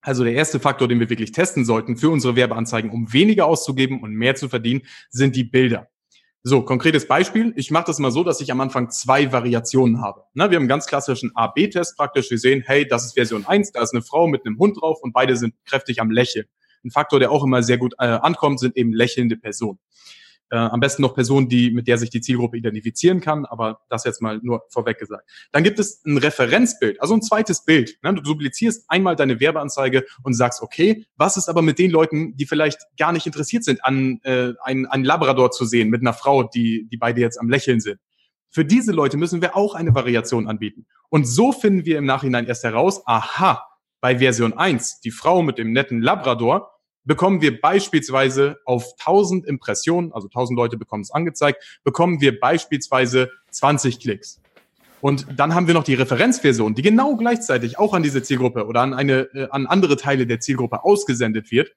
also 0.00 0.24
der 0.24 0.32
erste 0.32 0.58
Faktor, 0.58 0.88
den 0.88 0.98
wir 0.98 1.10
wirklich 1.10 1.30
testen 1.30 1.64
sollten 1.64 1.96
für 1.96 2.10
unsere 2.10 2.34
Werbeanzeigen, 2.34 2.90
um 2.90 3.12
weniger 3.12 3.46
auszugeben 3.46 4.02
und 4.02 4.14
mehr 4.14 4.34
zu 4.34 4.48
verdienen, 4.48 4.82
sind 5.10 5.36
die 5.36 5.44
Bilder. 5.44 5.88
So, 6.42 6.62
konkretes 6.62 7.06
Beispiel. 7.06 7.52
Ich 7.56 7.70
mache 7.70 7.86
das 7.86 8.00
mal 8.00 8.10
so, 8.10 8.24
dass 8.24 8.40
ich 8.40 8.50
am 8.50 8.60
Anfang 8.60 8.90
zwei 8.90 9.30
Variationen 9.32 10.00
habe. 10.00 10.24
Na, 10.34 10.50
wir 10.50 10.56
haben 10.56 10.62
einen 10.62 10.68
ganz 10.68 10.86
klassischen 10.86 11.30
A-B-Test 11.36 11.96
praktisch. 11.96 12.30
Wir 12.30 12.38
sehen, 12.38 12.64
hey, 12.66 12.86
das 12.86 13.04
ist 13.04 13.14
Version 13.14 13.46
1, 13.46 13.72
da 13.72 13.82
ist 13.82 13.92
eine 13.92 14.02
Frau 14.02 14.26
mit 14.26 14.44
einem 14.44 14.58
Hund 14.58 14.80
drauf 14.80 14.98
und 15.02 15.12
beide 15.12 15.36
sind 15.36 15.54
kräftig 15.66 16.00
am 16.00 16.10
Lächeln. 16.10 16.46
Ein 16.84 16.90
Faktor, 16.90 17.20
der 17.20 17.30
auch 17.30 17.44
immer 17.44 17.62
sehr 17.62 17.78
gut 17.78 17.94
äh, 17.98 18.06
ankommt, 18.06 18.60
sind 18.60 18.76
eben 18.76 18.92
lächelnde 18.92 19.36
Personen. 19.36 19.78
Äh, 20.50 20.56
am 20.56 20.80
besten 20.80 21.02
noch 21.02 21.14
Personen, 21.14 21.48
die, 21.48 21.70
mit 21.70 21.88
der 21.88 21.98
sich 21.98 22.08
die 22.08 22.22
Zielgruppe 22.22 22.56
identifizieren 22.56 23.20
kann, 23.20 23.44
aber 23.44 23.80
das 23.90 24.04
jetzt 24.04 24.22
mal 24.22 24.40
nur 24.42 24.62
vorweg 24.70 24.98
gesagt. 24.98 25.28
Dann 25.52 25.62
gibt 25.62 25.78
es 25.78 26.02
ein 26.06 26.16
Referenzbild, 26.16 27.02
also 27.02 27.12
ein 27.14 27.20
zweites 27.20 27.64
Bild. 27.64 27.98
Ne? 28.02 28.14
Du 28.14 28.22
duplizierst 28.22 28.86
einmal 28.88 29.14
deine 29.14 29.40
Werbeanzeige 29.40 30.04
und 30.22 30.32
sagst, 30.32 30.62
okay, 30.62 31.04
was 31.16 31.36
ist 31.36 31.50
aber 31.50 31.60
mit 31.60 31.78
den 31.78 31.90
Leuten, 31.90 32.34
die 32.36 32.46
vielleicht 32.46 32.80
gar 32.96 33.12
nicht 33.12 33.26
interessiert 33.26 33.64
sind, 33.64 33.84
an 33.84 34.20
äh, 34.22 34.54
einen, 34.62 34.86
einen 34.86 35.04
Labrador 35.04 35.50
zu 35.50 35.66
sehen 35.66 35.90
mit 35.90 36.00
einer 36.00 36.14
Frau, 36.14 36.44
die, 36.44 36.88
die 36.90 36.96
beide 36.96 37.20
jetzt 37.20 37.38
am 37.38 37.50
Lächeln 37.50 37.80
sind? 37.80 38.00
Für 38.50 38.64
diese 38.64 38.92
Leute 38.92 39.18
müssen 39.18 39.42
wir 39.42 39.54
auch 39.54 39.74
eine 39.74 39.94
Variation 39.94 40.48
anbieten. 40.48 40.86
Und 41.10 41.26
so 41.26 41.52
finden 41.52 41.84
wir 41.84 41.98
im 41.98 42.06
Nachhinein 42.06 42.46
erst 42.46 42.64
heraus, 42.64 43.02
aha, 43.06 43.67
bei 44.00 44.18
Version 44.18 44.52
1, 44.52 45.00
die 45.00 45.10
Frau 45.10 45.42
mit 45.42 45.58
dem 45.58 45.72
netten 45.72 46.00
Labrador, 46.00 46.78
bekommen 47.04 47.40
wir 47.40 47.60
beispielsweise 47.60 48.58
auf 48.64 48.92
1000 48.98 49.46
Impressionen, 49.46 50.12
also 50.12 50.28
1000 50.28 50.56
Leute 50.56 50.76
bekommen 50.76 51.02
es 51.02 51.10
angezeigt, 51.10 51.80
bekommen 51.82 52.20
wir 52.20 52.38
beispielsweise 52.38 53.30
20 53.50 53.98
Klicks. 53.98 54.40
Und 55.00 55.26
dann 55.36 55.54
haben 55.54 55.66
wir 55.66 55.74
noch 55.74 55.84
die 55.84 55.94
Referenzversion, 55.94 56.74
die 56.74 56.82
genau 56.82 57.16
gleichzeitig 57.16 57.78
auch 57.78 57.94
an 57.94 58.02
diese 58.02 58.22
Zielgruppe 58.22 58.66
oder 58.66 58.80
an 58.80 58.94
eine, 58.94 59.28
äh, 59.32 59.48
an 59.50 59.66
andere 59.66 59.96
Teile 59.96 60.26
der 60.26 60.40
Zielgruppe 60.40 60.84
ausgesendet 60.84 61.50
wird 61.50 61.72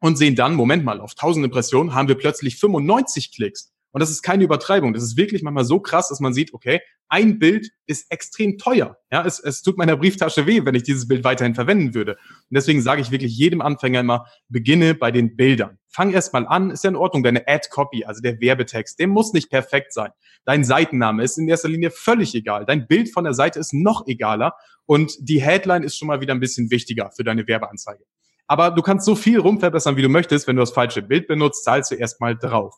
und 0.00 0.16
sehen 0.16 0.36
dann, 0.36 0.54
Moment 0.54 0.84
mal, 0.84 1.00
auf 1.00 1.12
1000 1.12 1.46
Impressionen 1.46 1.94
haben 1.94 2.08
wir 2.08 2.16
plötzlich 2.16 2.58
95 2.58 3.34
Klicks. 3.34 3.71
Und 3.92 4.00
das 4.00 4.10
ist 4.10 4.22
keine 4.22 4.44
Übertreibung. 4.44 4.94
Das 4.94 5.02
ist 5.02 5.16
wirklich 5.16 5.42
manchmal 5.42 5.64
so 5.64 5.78
krass, 5.78 6.08
dass 6.08 6.20
man 6.20 6.32
sieht, 6.34 6.54
okay, 6.54 6.80
ein 7.08 7.38
Bild 7.38 7.70
ist 7.86 8.10
extrem 8.10 8.56
teuer. 8.56 8.96
Ja, 9.10 9.24
es, 9.24 9.38
es 9.38 9.62
tut 9.62 9.76
meiner 9.76 9.96
Brieftasche 9.96 10.46
weh, 10.46 10.64
wenn 10.64 10.74
ich 10.74 10.82
dieses 10.82 11.06
Bild 11.06 11.24
weiterhin 11.24 11.54
verwenden 11.54 11.94
würde. 11.94 12.12
Und 12.12 12.54
deswegen 12.56 12.80
sage 12.80 13.02
ich 13.02 13.10
wirklich 13.10 13.36
jedem 13.36 13.60
Anfänger 13.60 14.00
immer, 14.00 14.26
beginne 14.48 14.94
bei 14.94 15.10
den 15.10 15.36
Bildern. 15.36 15.78
Fang 15.88 16.10
erst 16.10 16.32
mal 16.32 16.46
an, 16.46 16.70
ist 16.70 16.84
ja 16.84 16.90
in 16.90 16.96
Ordnung, 16.96 17.22
deine 17.22 17.46
Ad-Copy, 17.46 18.04
also 18.06 18.22
der 18.22 18.40
Werbetext, 18.40 18.98
der 18.98 19.08
muss 19.08 19.34
nicht 19.34 19.50
perfekt 19.50 19.92
sein. 19.92 20.10
Dein 20.46 20.64
Seitenname 20.64 21.22
ist 21.22 21.36
in 21.36 21.46
erster 21.46 21.68
Linie 21.68 21.90
völlig 21.90 22.34
egal. 22.34 22.64
Dein 22.64 22.86
Bild 22.86 23.12
von 23.12 23.24
der 23.24 23.34
Seite 23.34 23.60
ist 23.60 23.74
noch 23.74 24.06
egaler 24.06 24.54
und 24.86 25.14
die 25.20 25.42
Headline 25.42 25.82
ist 25.82 25.98
schon 25.98 26.08
mal 26.08 26.22
wieder 26.22 26.32
ein 26.32 26.40
bisschen 26.40 26.70
wichtiger 26.70 27.10
für 27.14 27.24
deine 27.24 27.46
Werbeanzeige. 27.46 28.04
Aber 28.46 28.70
du 28.70 28.82
kannst 28.82 29.04
so 29.04 29.14
viel 29.14 29.38
rumverbessern, 29.38 29.96
wie 29.96 30.02
du 30.02 30.08
möchtest. 30.08 30.46
Wenn 30.46 30.56
du 30.56 30.62
das 30.62 30.72
falsche 30.72 31.02
Bild 31.02 31.26
benutzt, 31.26 31.64
zahlst 31.64 31.90
du 31.90 31.94
erstmal 31.94 32.36
drauf. 32.36 32.74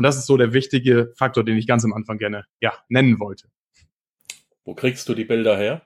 Und 0.00 0.04
das 0.04 0.16
ist 0.16 0.24
so 0.24 0.38
der 0.38 0.54
wichtige 0.54 1.12
Faktor, 1.14 1.44
den 1.44 1.58
ich 1.58 1.66
ganz 1.66 1.84
am 1.84 1.92
Anfang 1.92 2.16
gerne 2.16 2.46
ja, 2.62 2.72
nennen 2.88 3.20
wollte. 3.20 3.48
Wo 4.64 4.74
kriegst 4.74 5.06
du 5.10 5.14
die 5.14 5.26
Bilder 5.26 5.58
her? 5.58 5.82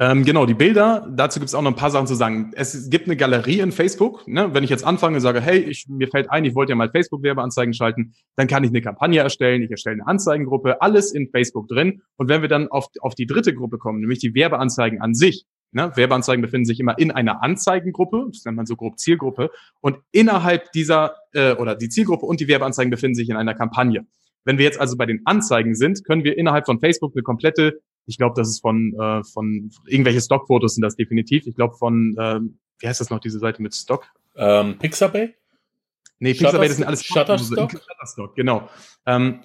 Ähm, 0.00 0.24
genau, 0.24 0.46
die 0.46 0.54
Bilder, 0.54 1.06
dazu 1.08 1.38
gibt 1.38 1.48
es 1.48 1.54
auch 1.54 1.62
noch 1.62 1.70
ein 1.70 1.76
paar 1.76 1.92
Sachen 1.92 2.08
zu 2.08 2.16
sagen. 2.16 2.50
Es 2.56 2.90
gibt 2.90 3.06
eine 3.06 3.16
Galerie 3.16 3.60
in 3.60 3.70
Facebook. 3.70 4.26
Ne? 4.26 4.52
Wenn 4.52 4.64
ich 4.64 4.70
jetzt 4.70 4.84
anfange 4.84 5.14
und 5.14 5.20
sage, 5.20 5.40
hey, 5.40 5.58
ich, 5.60 5.86
mir 5.88 6.08
fällt 6.08 6.28
ein, 6.28 6.44
ich 6.44 6.56
wollte 6.56 6.70
ja 6.70 6.74
mal 6.76 6.90
Facebook-Werbeanzeigen 6.90 7.72
schalten, 7.72 8.14
dann 8.34 8.48
kann 8.48 8.64
ich 8.64 8.70
eine 8.70 8.82
Kampagne 8.82 9.20
erstellen, 9.20 9.62
ich 9.62 9.70
erstelle 9.70 9.94
eine 9.94 10.08
Anzeigengruppe, 10.08 10.82
alles 10.82 11.12
in 11.12 11.30
Facebook 11.30 11.68
drin. 11.68 12.02
Und 12.16 12.28
wenn 12.28 12.42
wir 12.42 12.48
dann 12.48 12.66
auf, 12.66 12.88
auf 12.98 13.14
die 13.14 13.26
dritte 13.26 13.54
Gruppe 13.54 13.78
kommen, 13.78 14.00
nämlich 14.00 14.18
die 14.18 14.34
Werbeanzeigen 14.34 15.00
an 15.00 15.14
sich, 15.14 15.44
Ne? 15.70 15.92
Werbeanzeigen 15.94 16.42
befinden 16.42 16.64
sich 16.64 16.80
immer 16.80 16.98
in 16.98 17.10
einer 17.10 17.42
Anzeigengruppe, 17.42 18.26
das 18.32 18.44
nennt 18.44 18.56
man 18.56 18.66
so 18.66 18.76
grob 18.76 18.98
Zielgruppe, 18.98 19.50
und 19.80 19.98
innerhalb 20.12 20.72
dieser 20.72 21.16
äh, 21.32 21.52
oder 21.52 21.74
die 21.74 21.88
Zielgruppe 21.88 22.26
und 22.26 22.40
die 22.40 22.48
Werbeanzeigen 22.48 22.90
befinden 22.90 23.14
sich 23.14 23.28
in 23.28 23.36
einer 23.36 23.54
Kampagne. 23.54 24.06
Wenn 24.44 24.56
wir 24.58 24.64
jetzt 24.64 24.80
also 24.80 24.96
bei 24.96 25.04
den 25.04 25.22
Anzeigen 25.26 25.74
sind, 25.74 26.04
können 26.04 26.24
wir 26.24 26.38
innerhalb 26.38 26.64
von 26.64 26.80
Facebook 26.80 27.12
eine 27.14 27.22
komplette 27.22 27.80
ich 28.08 28.16
glaube, 28.16 28.34
das 28.36 28.48
ist 28.48 28.60
von, 28.60 28.94
äh, 28.98 29.22
von 29.22 29.70
irgendwelche 29.86 30.20
Stockfotos 30.20 30.74
sind 30.74 30.82
das 30.82 30.96
definitiv. 30.96 31.46
Ich 31.46 31.54
glaube 31.54 31.76
von, 31.76 32.16
ähm, 32.18 32.58
wie 32.78 32.88
heißt 32.88 33.00
das 33.00 33.10
noch, 33.10 33.20
diese 33.20 33.38
Seite 33.38 33.60
mit 33.60 33.74
Stock? 33.74 34.06
Ähm, 34.34 34.78
Pixabay? 34.78 35.34
Nee, 36.18 36.32
Pixabay, 36.32 36.68
das 36.68 36.78
sind 36.78 36.86
alles 36.86 37.04
Shutterstock. 37.04 37.70
Shutterstock, 37.70 38.34
genau. 38.34 38.70
Ähm, 39.04 39.42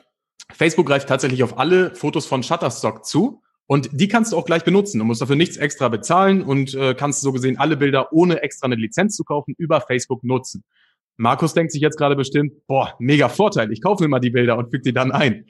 Facebook 0.53 0.87
greift 0.87 1.09
tatsächlich 1.09 1.43
auf 1.43 1.59
alle 1.59 1.93
Fotos 1.93 2.25
von 2.25 2.41
Shutterstock 2.41 3.05
zu 3.05 3.42
und 3.67 3.89
die 3.91 4.08
kannst 4.08 4.34
du 4.34 4.38
auch 4.38 4.46
gleich 4.46 4.63
benutzen. 4.63 5.00
Du 5.00 5.05
musst 5.05 5.22
dafür 5.22 5.36
nichts 5.36 5.58
extra 5.58 5.89
bezahlen 5.89 6.41
und 6.41 6.74
äh, 6.74 6.93
kannst 6.93 7.22
so 7.22 7.32
gesehen 7.32 7.58
alle 7.58 7.77
Bilder 7.77 8.12
ohne 8.12 8.41
extra 8.41 8.65
eine 8.65 8.75
Lizenz 8.75 9.15
zu 9.15 9.24
kaufen 9.24 9.55
über 9.58 9.82
Facebook 9.82 10.24
nutzen. 10.24 10.63
Markus 11.15 11.53
denkt 11.53 11.72
sich 11.72 11.82
jetzt 11.82 11.98
gerade 11.98 12.15
bestimmt, 12.15 12.53
boah, 12.67 12.96
mega 13.00 13.29
Vorteil, 13.29 13.72
ich 13.72 13.82
kaufe 13.82 14.03
mir 14.03 14.10
mal 14.10 14.20
die 14.20 14.32
Bilder 14.32 14.58
und 14.58 14.72
füge 14.72 14.82
die 14.84 14.93
dann 14.93 15.12
ein. 15.12 15.46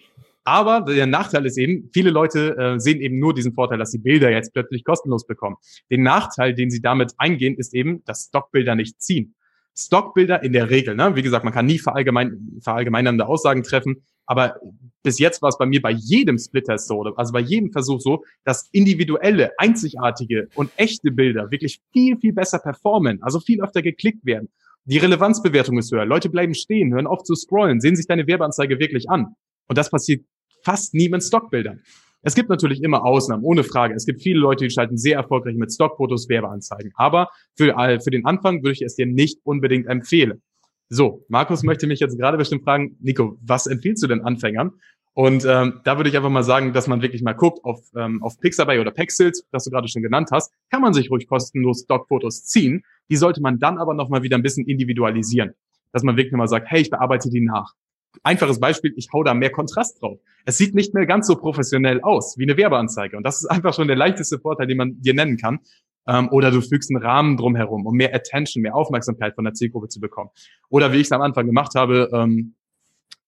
Aber 0.46 0.82
der 0.82 1.08
Nachteil 1.08 1.46
ist 1.46 1.58
eben, 1.58 1.90
viele 1.94 2.10
Leute 2.10 2.58
äh, 2.58 2.80
sehen 2.80 3.00
eben 3.00 3.18
nur 3.18 3.34
diesen 3.34 3.54
Vorteil, 3.54 3.78
dass 3.78 3.92
sie 3.92 4.00
Bilder 4.00 4.30
jetzt 4.30 4.54
plötzlich 4.54 4.84
kostenlos 4.84 5.26
bekommen. 5.26 5.56
Den 5.90 6.04
Nachteil, 6.04 6.54
den 6.54 6.70
sie 6.70 6.82
damit 6.82 7.14
eingehen, 7.18 7.56
ist 7.56 7.74
eben, 7.74 8.04
dass 8.04 8.26
Stockbilder 8.26 8.76
nicht 8.76 9.02
ziehen. 9.02 9.36
Stockbilder 9.76 10.44
in 10.44 10.54
der 10.54 10.70
Regel, 10.70 10.96
ne? 10.96 11.16
wie 11.16 11.24
gesagt, 11.24 11.46
man 11.46 11.54
kann 11.54 11.66
nie 11.66 11.80
verallgemein, 11.80 12.60
verallgemeinernde 12.62 13.26
Aussagen 13.26 13.64
treffen, 13.64 14.04
aber 14.34 14.60
bis 15.04 15.20
jetzt 15.20 15.44
war 15.44 15.50
es 15.50 15.60
bei 15.60 15.68
mir 15.68 15.80
bei 15.80 15.92
jedem 15.92 16.40
Splitter 16.40 16.80
so, 16.80 17.04
also 17.04 17.34
bei 17.34 17.40
jedem 17.40 17.72
Versuch 17.72 18.02
so, 18.02 18.24
dass 18.44 18.68
individuelle, 18.72 19.52
einzigartige 19.60 20.48
und 20.56 20.72
echte 20.76 21.12
Bilder 21.12 21.52
wirklich 21.52 21.82
viel, 21.92 22.18
viel 22.18 22.34
besser 22.34 22.58
performen, 22.58 23.22
also 23.22 23.40
viel 23.40 23.62
öfter 23.62 23.84
geklickt 23.84 24.26
werden. 24.26 24.50
Die 24.86 24.98
Relevanzbewertung 24.98 25.78
ist 25.78 25.92
höher. 25.92 26.06
Leute 26.06 26.32
bleiben 26.32 26.56
stehen, 26.56 26.96
hören 26.96 27.06
auf 27.06 27.22
zu 27.22 27.36
scrollen, 27.36 27.80
sehen 27.80 27.96
sich 27.96 28.08
deine 28.08 28.26
Werbeanzeige 28.26 28.80
wirklich 28.80 29.08
an. 29.08 29.36
Und 29.68 29.78
das 29.78 29.92
passiert 29.92 30.26
fast 30.64 30.96
nie 30.96 31.10
mit 31.10 31.22
Stockbildern. 31.22 31.82
Es 32.24 32.34
gibt 32.34 32.50
natürlich 32.50 32.82
immer 32.82 33.06
Ausnahmen, 33.06 33.44
ohne 33.44 33.64
Frage. 33.64 33.94
Es 33.94 34.08
gibt 34.08 34.24
viele 34.24 34.40
Leute, 34.40 34.64
die 34.64 34.72
schalten 34.72 34.98
sehr 34.98 35.18
erfolgreich 35.18 35.58
mit 35.58 35.72
Stockfotos 35.72 36.28
Werbeanzeigen. 36.28 36.92
Aber 36.96 37.30
für, 37.56 37.76
für 38.04 38.10
den 38.10 38.26
Anfang 38.26 38.64
würde 38.64 38.72
ich 38.72 38.82
es 38.82 38.96
dir 38.96 39.06
nicht 39.06 39.40
unbedingt 39.44 39.86
empfehlen. 39.86 40.42
So, 40.90 41.26
Markus 41.28 41.64
möchte 41.64 41.88
mich 41.88 42.00
jetzt 42.00 42.18
gerade 42.18 42.38
bestimmt 42.38 42.64
fragen, 42.64 42.98
Nico, 43.00 43.38
was 43.42 43.68
empfiehlst 43.68 44.04
du 44.04 44.08
denn 44.08 44.22
Anfängern? 44.22 44.72
Und 45.16 45.46
ähm, 45.46 45.82
da 45.84 45.98
würde 45.98 46.10
ich 46.10 46.18
einfach 46.18 46.30
mal 46.30 46.44
sagen, 46.44 46.74
dass 46.74 46.88
man 46.88 47.02
wirklich 47.04 47.22
mal 47.22 47.34
guckt 47.34 47.64
auf, 47.64 47.82
ähm, 47.96 48.24
auf 48.24 48.40
Pixabay 48.40 48.80
oder 48.80 48.92
Pexels, 48.92 49.48
das 49.52 49.64
du 49.64 49.70
gerade 49.70 49.88
schon 49.88 50.02
genannt 50.02 50.30
hast, 50.32 50.52
kann 50.72 50.82
man 50.82 50.94
sich 50.94 51.12
ruhig 51.12 51.28
kostenlos 51.28 51.82
Stockfotos 51.84 52.46
ziehen. 52.46 52.84
Die 53.10 53.16
sollte 53.16 53.42
man 53.42 53.60
dann 53.60 53.78
aber 53.78 53.94
noch 53.94 54.10
mal 54.10 54.24
wieder 54.24 54.38
ein 54.38 54.44
bisschen 54.44 54.66
individualisieren. 54.66 55.54
Dass 55.92 56.02
man 56.02 56.18
wirklich 56.18 56.34
mal 56.34 56.48
sagt, 56.48 56.72
hey, 56.72 56.82
ich 56.82 56.90
bearbeite 56.90 57.30
die 57.30 57.42
nach 57.42 57.74
einfaches 58.22 58.60
Beispiel, 58.60 58.94
ich 58.96 59.10
hau 59.12 59.24
da 59.24 59.34
mehr 59.34 59.50
Kontrast 59.50 60.02
drauf. 60.02 60.20
Es 60.46 60.58
sieht 60.58 60.76
nicht 60.76 60.94
mehr 60.94 61.06
ganz 61.06 61.28
so 61.28 61.36
professionell 61.36 62.02
aus 62.02 62.38
wie 62.38 62.44
eine 62.44 62.58
Werbeanzeige. 62.58 63.18
Und 63.18 63.24
das 63.24 63.38
ist 63.38 63.46
einfach 63.50 63.74
schon 63.74 63.88
der 63.88 63.98
leichteste 63.98 64.40
Vorteil, 64.40 64.68
den 64.68 64.78
man 64.78 65.02
dir 65.02 65.14
nennen 65.14 65.38
kann. 65.38 65.60
Ähm, 66.08 66.30
oder 66.30 66.52
du 66.52 66.62
fügst 66.62 66.92
einen 66.94 67.04
Rahmen 67.04 67.38
drumherum, 67.38 67.86
um 67.86 67.96
mehr 67.96 68.14
Attention, 68.14 68.62
mehr 68.62 68.76
Aufmerksamkeit 68.76 69.36
von 69.36 69.44
der 69.44 69.54
Zielgruppe 69.54 69.88
zu 69.88 70.00
bekommen. 70.00 70.30
Oder 70.70 70.92
wie 70.92 70.98
ich 70.98 71.08
es 71.08 71.12
am 71.12 71.22
Anfang 71.22 71.46
gemacht 71.46 71.76
habe, 71.76 72.10
ähm, 72.14 72.56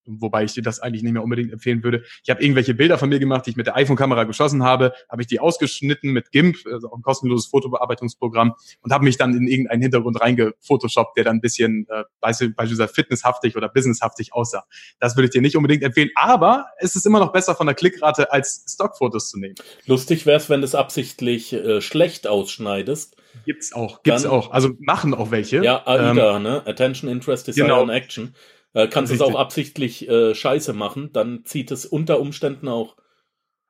wobei 0.06 0.44
ich 0.44 0.54
dir 0.54 0.64
das 0.64 0.80
eigentlich 0.80 1.04
nicht 1.04 1.14
mehr 1.14 1.24
unbedingt 1.24 1.52
empfehlen 1.52 1.84
würde. 1.84 2.04
Ich 2.24 2.30
habe 2.30 2.42
irgendwelche 2.42 2.74
Bilder 2.74 2.98
von 2.98 3.10
mir 3.10 3.20
gemacht, 3.20 3.46
die 3.46 3.52
ich 3.52 3.56
mit 3.56 3.68
der 3.68 3.76
iPhone-Kamera 3.76 4.24
geschossen 4.24 4.64
habe, 4.64 4.94
habe 5.10 5.22
ich 5.22 5.28
die 5.28 5.40
ausgeschnitten 5.40 6.12
mit 6.12 6.32
GIMP, 6.32 6.58
also 6.72 6.92
auch 6.92 6.98
ein 6.98 7.02
kostenloses 7.02 7.48
Fotobearbeitungsprogramm, 7.48 8.54
und 8.82 8.94
habe 8.94 9.04
mich 9.04 9.18
dann 9.18 9.36
in 9.36 9.48
irgendeinen 9.48 9.82
Hintergrund 9.82 10.20
reingefotoshoppt, 10.22 11.18
der 11.18 11.26
dann 11.26 11.38
ein 11.38 11.42
bisschen 11.42 11.88
äh, 11.90 12.04
beispielsweise 12.20 12.88
fitnesshaftig 12.88 13.56
oder 13.56 13.70
businesshaftig 13.70 14.34
aussah. 14.34 14.66
Das 15.00 15.16
würde 15.16 15.26
ich 15.26 15.32
dir 15.32 15.42
nicht 15.42 15.56
unbedingt 15.56 15.84
empfehlen, 15.84 16.10
aber 16.16 16.68
es 16.80 16.96
ist 16.96 17.06
immer 17.06 17.20
noch 17.20 17.32
besser 17.32 17.56
von 17.56 17.68
der 17.68 17.76
Klickrate 17.76 18.32
als 18.32 18.66
Stockfotos 18.68 19.30
zu 19.30 19.40
nehmen. 19.40 19.56
Lustig 19.86 20.26
wäre 20.26 20.38
es, 20.38 20.50
wenn 20.50 20.62
du 20.62 20.66
es 20.66 20.76
absichtlich 20.76 21.54
äh, 21.54 21.82
schlecht 21.82 22.28
ausschneidest. 22.28 23.16
Gibt's 23.46 23.74
auch, 23.74 24.02
gibt's 24.04 24.24
dann, 24.24 24.32
auch. 24.32 24.52
Also 24.52 24.70
machen 24.80 25.14
auch 25.14 25.32
welche. 25.32 25.64
Ja, 25.64 25.86
AIDA, 25.86 26.38
ähm, 26.38 26.44
ne? 26.44 26.64
Attention, 26.66 27.12
Interest, 27.12 27.48
Desire 27.48 27.66
genau. 27.66 27.82
and 27.82 27.92
Action 27.92 28.34
äh, 28.76 28.88
kannst 28.88 29.12
du 29.12 29.16
es 29.16 29.22
auch 29.22 29.36
absichtlich 29.36 30.08
äh, 30.08 30.36
scheiße 30.36 30.74
machen, 30.74 31.10
dann 31.14 31.46
zieht 31.46 31.72
es 31.72 31.86
unter 31.86 32.20
Umständen 32.20 32.68
auch. 32.68 32.98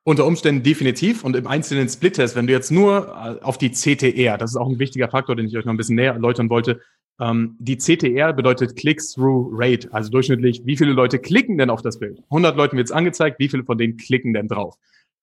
Unter 0.04 0.26
Umständen 0.26 0.62
definitiv 0.62 1.24
und 1.24 1.34
im 1.36 1.46
einzelnen 1.46 1.88
Split-Test, 1.88 2.36
wenn 2.36 2.46
du 2.46 2.52
jetzt 2.52 2.70
nur 2.70 3.08
äh, 3.08 3.42
auf 3.42 3.56
die 3.56 3.70
CTR, 3.70 4.36
das 4.36 4.50
ist 4.50 4.56
auch 4.56 4.68
ein 4.68 4.78
wichtiger 4.78 5.08
Faktor, 5.08 5.36
den 5.36 5.46
ich 5.46 5.56
euch 5.56 5.64
noch 5.64 5.72
ein 5.72 5.76
bisschen 5.76 5.96
näher 5.96 6.12
erläutern 6.12 6.50
wollte, 6.50 6.80
ähm, 7.20 7.56
die 7.60 7.78
CTR 7.78 8.32
bedeutet 8.32 8.76
Click-Through-Rate, 8.76 9.92
also 9.92 10.10
durchschnittlich, 10.10 10.62
wie 10.64 10.76
viele 10.76 10.92
Leute 10.92 11.18
klicken 11.20 11.56
denn 11.56 11.70
auf 11.70 11.82
das 11.82 11.98
Bild? 11.98 12.20
100 12.30 12.56
Leuten 12.56 12.76
wird 12.76 12.88
es 12.88 12.92
angezeigt, 12.92 13.38
wie 13.38 13.48
viele 13.48 13.64
von 13.64 13.78
denen 13.78 13.96
klicken 13.96 14.34
denn 14.34 14.48
drauf? 14.48 14.76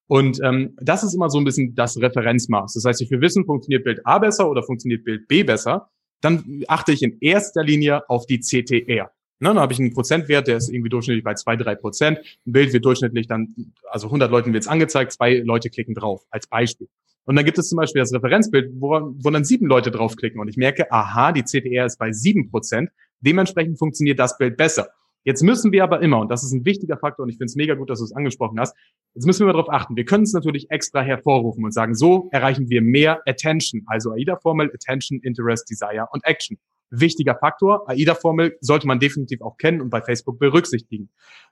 Und 0.07 0.39
ähm, 0.43 0.77
das 0.81 1.03
ist 1.03 1.13
immer 1.13 1.29
so 1.29 1.39
ein 1.39 1.45
bisschen 1.45 1.75
das 1.75 1.99
Referenzmaß. 1.99 2.73
Das 2.73 2.85
heißt, 2.85 3.01
ich 3.01 3.11
will 3.11 3.21
wissen, 3.21 3.45
funktioniert 3.45 3.83
Bild 3.83 4.05
A 4.05 4.17
besser 4.19 4.49
oder 4.49 4.63
funktioniert 4.63 5.03
Bild 5.03 5.27
B 5.27 5.43
besser, 5.43 5.89
dann 6.21 6.63
achte 6.67 6.93
ich 6.93 7.03
in 7.03 7.17
erster 7.19 7.63
Linie 7.63 8.09
auf 8.09 8.25
die 8.25 8.39
CTR. 8.39 9.11
Ne, 9.43 9.49
dann 9.49 9.59
habe 9.59 9.73
ich 9.73 9.79
einen 9.79 9.91
Prozentwert, 9.91 10.47
der 10.47 10.55
ist 10.55 10.69
irgendwie 10.69 10.87
durchschnittlich 10.87 11.25
bei 11.25 11.33
zwei, 11.33 11.57
drei 11.57 11.75
Prozent. 11.75 12.19
Ein 12.47 12.53
Bild 12.53 12.71
wird 12.71 12.85
durchschnittlich 12.85 13.27
dann, 13.27 13.73
also 13.91 14.07
100 14.07 14.31
Leuten 14.31 14.53
wird 14.53 14.63
es 14.63 14.69
angezeigt, 14.69 15.11
zwei 15.11 15.39
Leute 15.39 15.69
klicken 15.69 15.93
drauf, 15.95 16.25
als 16.29 16.47
Beispiel. 16.47 16.87
Und 17.25 17.35
dann 17.35 17.43
gibt 17.43 17.57
es 17.57 17.67
zum 17.67 17.75
Beispiel 17.75 17.99
das 17.99 18.13
Referenzbild, 18.13 18.71
wo, 18.79 19.13
wo 19.17 19.29
dann 19.31 19.43
sieben 19.43 19.67
Leute 19.67 19.91
draufklicken 19.91 20.39
und 20.39 20.47
ich 20.47 20.55
merke, 20.55 20.89
aha, 20.93 21.33
die 21.33 21.43
CTR 21.43 21.85
ist 21.85 21.99
bei 21.99 22.13
sieben 22.13 22.51
Prozent. 22.51 22.89
Dementsprechend 23.19 23.77
funktioniert 23.77 24.17
das 24.17 24.37
Bild 24.37 24.55
besser. 24.55 24.87
Jetzt 25.25 25.43
müssen 25.43 25.73
wir 25.73 25.83
aber 25.83 25.99
immer, 26.01 26.21
und 26.21 26.31
das 26.31 26.45
ist 26.45 26.53
ein 26.53 26.63
wichtiger 26.63 26.95
Faktor, 26.95 27.23
und 27.23 27.29
ich 27.29 27.35
finde 27.35 27.47
es 27.47 27.57
mega 27.57 27.73
gut, 27.73 27.89
dass 27.89 27.99
du 27.99 28.05
es 28.05 28.15
angesprochen 28.15 28.61
hast, 28.61 28.77
jetzt 29.13 29.25
müssen 29.25 29.45
wir 29.45 29.51
darauf 29.51 29.69
achten. 29.69 29.97
Wir 29.97 30.05
können 30.05 30.23
es 30.23 30.31
natürlich 30.31 30.71
extra 30.71 31.01
hervorrufen 31.01 31.65
und 31.65 31.73
sagen, 31.73 31.95
so 31.95 32.29
erreichen 32.31 32.69
wir 32.69 32.81
mehr 32.81 33.21
Attention, 33.25 33.83
also 33.87 34.13
AIDA-Formel, 34.13 34.71
Attention, 34.73 35.19
Interest, 35.21 35.69
Desire 35.69 36.07
und 36.11 36.23
Action 36.23 36.57
wichtiger 36.89 37.35
Faktor. 37.35 37.89
AIDA-Formel 37.89 38.57
sollte 38.61 38.87
man 38.87 38.99
definitiv 38.99 39.41
auch 39.41 39.57
kennen 39.57 39.81
und 39.81 39.89
bei 39.89 40.01
Facebook 40.01 40.39
berücksichtigen. 40.39 41.09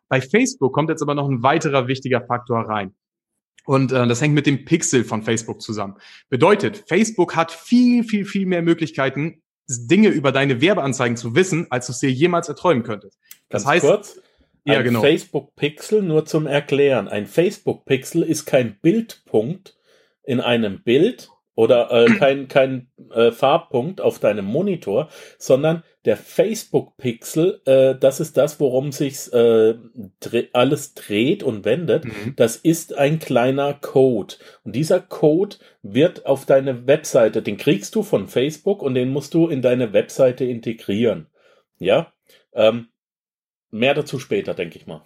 Bei 0.08 0.22
Facebook 0.22 0.74
kommt 0.74 0.90
jetzt 0.90 1.02
aber 1.02 1.16
noch 1.16 1.30
ein 1.30 1.44
weiterer 1.44 1.88
wichtiger 1.88 2.22
Faktor 2.26 2.62
rein. 2.62 2.94
Und 3.66 3.92
äh, 3.92 4.08
das 4.08 4.22
hängt 4.22 4.34
mit 4.34 4.46
dem 4.46 4.66
Pixel 4.66 5.04
von 5.04 5.24
Facebook 5.24 5.62
zusammen. 5.62 5.96
Bedeutet, 6.30 6.84
Facebook 6.88 7.36
hat 7.36 7.52
viel, 7.52 8.04
viel, 8.04 8.26
viel 8.26 8.46
mehr 8.46 8.62
Möglichkeiten, 8.62 9.42
Dinge 9.68 10.10
über 10.10 10.32
deine 10.32 10.62
Werbeanzeigen 10.62 11.16
zu 11.16 11.36
wissen, 11.36 11.68
als 11.70 11.86
du 11.86 11.94
es 11.94 12.00
dir 12.00 12.12
jemals 12.12 12.50
erträumen 12.50 12.84
könntest. 12.84 13.18
Das 13.50 13.64
Ganz 13.64 13.74
heißt, 13.74 13.86
kurz, 13.86 14.18
ein 14.66 14.74
ja, 14.74 14.82
genau. 14.82 15.02
Facebook 15.02 15.56
Pixel 15.56 16.02
nur 16.02 16.26
zum 16.26 16.48
Erklären. 16.48 17.08
Ein 17.08 17.26
Facebook 17.26 17.86
Pixel 17.86 18.24
ist 18.24 18.46
kein 18.46 18.80
Bildpunkt 18.82 19.78
in 20.24 20.40
einem 20.40 20.84
Bild, 20.84 21.30
oder 21.62 21.92
äh, 21.92 22.06
kein, 22.16 22.48
kein 22.48 22.88
äh, 23.14 23.32
Farbpunkt 23.32 24.02
auf 24.02 24.18
deinem 24.18 24.46
Monitor, 24.46 25.10
sondern 25.38 25.84
der 26.06 26.18
Facebook-Pixel, 26.18 27.62
äh, 27.66 27.94
das 28.00 28.20
ist 28.20 28.36
das, 28.36 28.60
worum 28.60 28.92
sich 28.92 29.32
äh, 29.32 29.76
dre 30.20 30.48
alles 30.54 30.96
dreht 30.96 31.44
und 31.44 31.64
wendet. 31.64 32.06
Mhm. 32.06 32.34
Das 32.36 32.56
ist 32.56 32.98
ein 32.98 33.20
kleiner 33.20 33.76
Code. 33.76 34.38
Und 34.64 34.76
dieser 34.76 35.00
Code 35.00 35.58
wird 35.84 36.26
auf 36.26 36.48
deine 36.48 36.88
Webseite, 36.88 37.44
den 37.44 37.58
kriegst 37.58 37.94
du 37.94 38.02
von 38.02 38.28
Facebook 38.28 38.82
und 38.82 38.96
den 38.96 39.12
musst 39.12 39.36
du 39.36 39.48
in 39.48 39.62
deine 39.62 39.94
Webseite 39.94 40.46
integrieren. 40.46 41.28
Ja, 41.78 42.12
ähm, 42.54 42.88
mehr 43.70 43.94
dazu 43.94 44.18
später, 44.18 44.56
denke 44.56 44.80
ich 44.80 44.88
mal. 44.88 45.04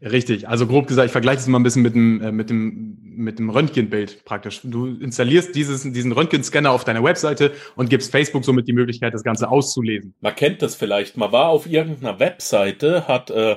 Richtig, 0.00 0.48
also 0.48 0.66
grob 0.66 0.86
gesagt, 0.86 1.06
ich 1.06 1.12
vergleiche 1.12 1.40
es 1.40 1.46
mal 1.46 1.58
ein 1.58 1.62
bisschen 1.62 1.82
mit 1.82 1.94
dem, 1.94 2.20
äh, 2.20 2.32
mit 2.32 2.50
dem, 2.50 2.98
mit 3.02 3.38
dem 3.38 3.50
Röntgenbild 3.50 4.24
praktisch. 4.24 4.60
Du 4.64 4.86
installierst 4.86 5.54
dieses, 5.54 5.82
diesen 5.82 6.12
Röntgenscanner 6.12 6.70
auf 6.70 6.84
deiner 6.84 7.02
Webseite 7.02 7.52
und 7.76 7.90
gibst 7.90 8.10
Facebook 8.10 8.44
somit 8.44 8.68
die 8.68 8.72
Möglichkeit, 8.72 9.14
das 9.14 9.24
Ganze 9.24 9.48
auszulesen. 9.48 10.14
Man 10.20 10.34
kennt 10.34 10.62
das 10.62 10.74
vielleicht, 10.74 11.16
man 11.16 11.32
war 11.32 11.48
auf 11.48 11.66
irgendeiner 11.66 12.18
Webseite, 12.18 13.06
hat 13.08 13.30
äh, 13.30 13.56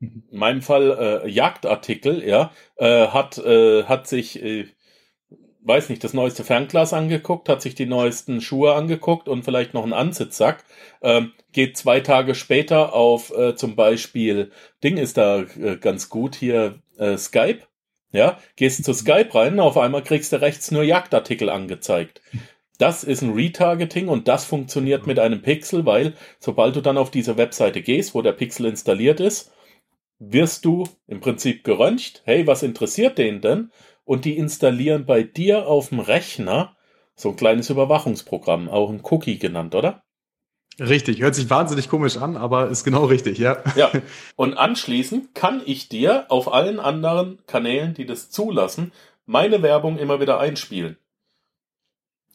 in 0.00 0.24
meinem 0.32 0.62
Fall 0.62 1.22
äh, 1.24 1.28
Jagdartikel, 1.28 2.26
ja, 2.26 2.50
äh, 2.76 3.06
hat, 3.08 3.38
äh, 3.38 3.84
hat 3.84 4.08
sich 4.08 4.42
äh, 4.42 4.66
weiß 5.64 5.88
nicht, 5.88 6.02
das 6.02 6.12
neueste 6.12 6.44
Fernglas 6.44 6.92
angeguckt, 6.92 7.48
hat 7.48 7.62
sich 7.62 7.74
die 7.74 7.86
neuesten 7.86 8.40
Schuhe 8.40 8.74
angeguckt 8.74 9.28
und 9.28 9.44
vielleicht 9.44 9.74
noch 9.74 9.84
einen 9.84 9.92
Ansitzsack, 9.92 10.64
ähm, 11.02 11.32
geht 11.52 11.76
zwei 11.76 12.00
Tage 12.00 12.34
später 12.34 12.94
auf 12.94 13.36
äh, 13.36 13.54
zum 13.54 13.76
Beispiel, 13.76 14.50
Ding 14.82 14.96
ist 14.96 15.16
da 15.16 15.42
äh, 15.42 15.76
ganz 15.76 16.08
gut 16.08 16.34
hier, 16.34 16.80
äh, 16.98 17.16
Skype, 17.16 17.60
ja, 18.12 18.38
gehst 18.56 18.84
zu 18.84 18.92
Skype 18.92 19.34
rein, 19.34 19.60
auf 19.60 19.78
einmal 19.78 20.02
kriegst 20.02 20.32
du 20.32 20.40
rechts 20.40 20.70
nur 20.70 20.82
Jagdartikel 20.82 21.48
angezeigt. 21.48 22.20
Das 22.78 23.04
ist 23.04 23.22
ein 23.22 23.32
Retargeting 23.32 24.08
und 24.08 24.28
das 24.28 24.44
funktioniert 24.44 25.06
mit 25.06 25.18
einem 25.18 25.40
Pixel, 25.42 25.86
weil 25.86 26.14
sobald 26.40 26.74
du 26.74 26.80
dann 26.80 26.98
auf 26.98 27.10
diese 27.10 27.36
Webseite 27.36 27.80
gehst, 27.80 28.14
wo 28.14 28.22
der 28.22 28.32
Pixel 28.32 28.66
installiert 28.66 29.20
ist, 29.20 29.52
wirst 30.18 30.64
du 30.64 30.84
im 31.06 31.20
Prinzip 31.20 31.64
geröntgt. 31.64 32.22
Hey, 32.24 32.46
was 32.46 32.62
interessiert 32.62 33.18
den 33.18 33.40
denn? 33.40 33.70
Und 34.04 34.24
die 34.24 34.36
installieren 34.36 35.06
bei 35.06 35.22
dir 35.22 35.66
auf 35.66 35.90
dem 35.90 36.00
Rechner 36.00 36.76
so 37.14 37.30
ein 37.30 37.36
kleines 37.36 37.70
Überwachungsprogramm, 37.70 38.68
auch 38.68 38.90
ein 38.90 39.02
Cookie 39.04 39.38
genannt, 39.38 39.74
oder? 39.74 40.02
Richtig, 40.80 41.20
hört 41.20 41.34
sich 41.34 41.50
wahnsinnig 41.50 41.88
komisch 41.88 42.16
an, 42.16 42.36
aber 42.36 42.68
ist 42.68 42.84
genau 42.84 43.04
richtig, 43.04 43.38
ja. 43.38 43.62
Ja, 43.76 43.90
und 44.36 44.54
anschließend 44.54 45.34
kann 45.34 45.62
ich 45.64 45.88
dir 45.88 46.26
auf 46.28 46.52
allen 46.52 46.80
anderen 46.80 47.38
Kanälen, 47.46 47.94
die 47.94 48.06
das 48.06 48.30
zulassen, 48.30 48.92
meine 49.26 49.62
Werbung 49.62 49.98
immer 49.98 50.20
wieder 50.20 50.40
einspielen. 50.40 50.96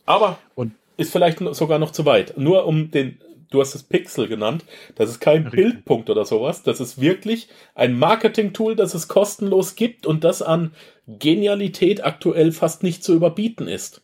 Aber 0.05 0.39
und 0.55 0.73
ist 0.97 1.11
vielleicht 1.11 1.39
sogar 1.55 1.79
noch 1.79 1.91
zu 1.91 2.05
weit. 2.05 2.37
Nur 2.37 2.65
um 2.65 2.91
den, 2.91 3.19
du 3.51 3.59
hast 3.59 3.75
es 3.75 3.83
Pixel 3.83 4.27
genannt, 4.27 4.65
das 4.95 5.09
ist 5.09 5.19
kein 5.19 5.43
Richtig. 5.43 5.51
Bildpunkt 5.51 6.09
oder 6.09 6.25
sowas. 6.25 6.63
Das 6.63 6.79
ist 6.79 7.01
wirklich 7.01 7.49
ein 7.75 7.97
Marketing-Tool, 7.97 8.75
das 8.75 8.93
es 8.93 9.07
kostenlos 9.07 9.75
gibt 9.75 10.05
und 10.05 10.23
das 10.23 10.41
an 10.41 10.73
Genialität 11.07 12.03
aktuell 12.03 12.51
fast 12.51 12.83
nicht 12.83 13.03
zu 13.03 13.13
überbieten 13.13 13.67
ist. 13.67 14.01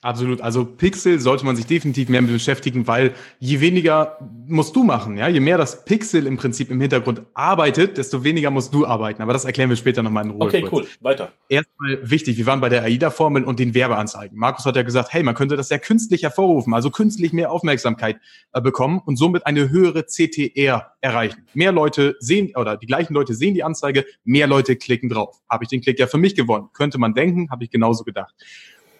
Absolut. 0.00 0.40
Also 0.40 0.64
Pixel 0.64 1.18
sollte 1.18 1.44
man 1.44 1.56
sich 1.56 1.66
definitiv 1.66 2.08
mehr 2.08 2.22
mit 2.22 2.30
beschäftigen, 2.30 2.86
weil 2.86 3.14
je 3.40 3.60
weniger 3.60 4.16
musst 4.46 4.76
du 4.76 4.84
machen, 4.84 5.16
ja, 5.16 5.26
je 5.26 5.40
mehr 5.40 5.58
das 5.58 5.84
Pixel 5.84 6.24
im 6.28 6.36
Prinzip 6.36 6.70
im 6.70 6.80
Hintergrund 6.80 7.22
arbeitet, 7.34 7.98
desto 7.98 8.22
weniger 8.22 8.50
musst 8.50 8.72
du 8.72 8.86
arbeiten. 8.86 9.22
Aber 9.22 9.32
das 9.32 9.44
erklären 9.44 9.70
wir 9.70 9.76
später 9.76 10.04
nochmal 10.04 10.24
in 10.24 10.30
Ruhe. 10.30 10.46
Okay, 10.46 10.62
kurz. 10.62 10.86
cool. 10.86 10.88
Weiter. 11.00 11.32
Erstmal 11.48 11.98
wichtig, 12.08 12.38
wir 12.38 12.46
waren 12.46 12.60
bei 12.60 12.68
der 12.68 12.84
AIDA-Formel 12.84 13.42
und 13.42 13.58
den 13.58 13.74
Werbeanzeigen. 13.74 14.38
Markus 14.38 14.66
hat 14.66 14.76
ja 14.76 14.82
gesagt, 14.82 15.12
hey, 15.12 15.24
man 15.24 15.34
könnte 15.34 15.56
das 15.56 15.68
ja 15.68 15.78
künstlich 15.78 16.22
hervorrufen, 16.22 16.74
also 16.74 16.90
künstlich 16.90 17.32
mehr 17.32 17.50
Aufmerksamkeit 17.50 18.18
äh, 18.52 18.60
bekommen 18.60 19.00
und 19.04 19.16
somit 19.16 19.46
eine 19.46 19.68
höhere 19.68 20.04
CTR 20.06 20.92
erreichen. 21.00 21.44
Mehr 21.54 21.72
Leute 21.72 22.14
sehen 22.20 22.52
oder 22.54 22.76
die 22.76 22.86
gleichen 22.86 23.14
Leute 23.14 23.34
sehen 23.34 23.54
die 23.54 23.64
Anzeige, 23.64 24.04
mehr 24.22 24.46
Leute 24.46 24.76
klicken 24.76 25.08
drauf. 25.08 25.40
Habe 25.50 25.64
ich 25.64 25.70
den 25.70 25.80
Klick 25.80 25.98
ja 25.98 26.06
für 26.06 26.18
mich 26.18 26.36
gewonnen. 26.36 26.68
Könnte 26.72 26.98
man 26.98 27.14
denken, 27.14 27.50
habe 27.50 27.64
ich 27.64 27.70
genauso 27.70 28.04
gedacht. 28.04 28.32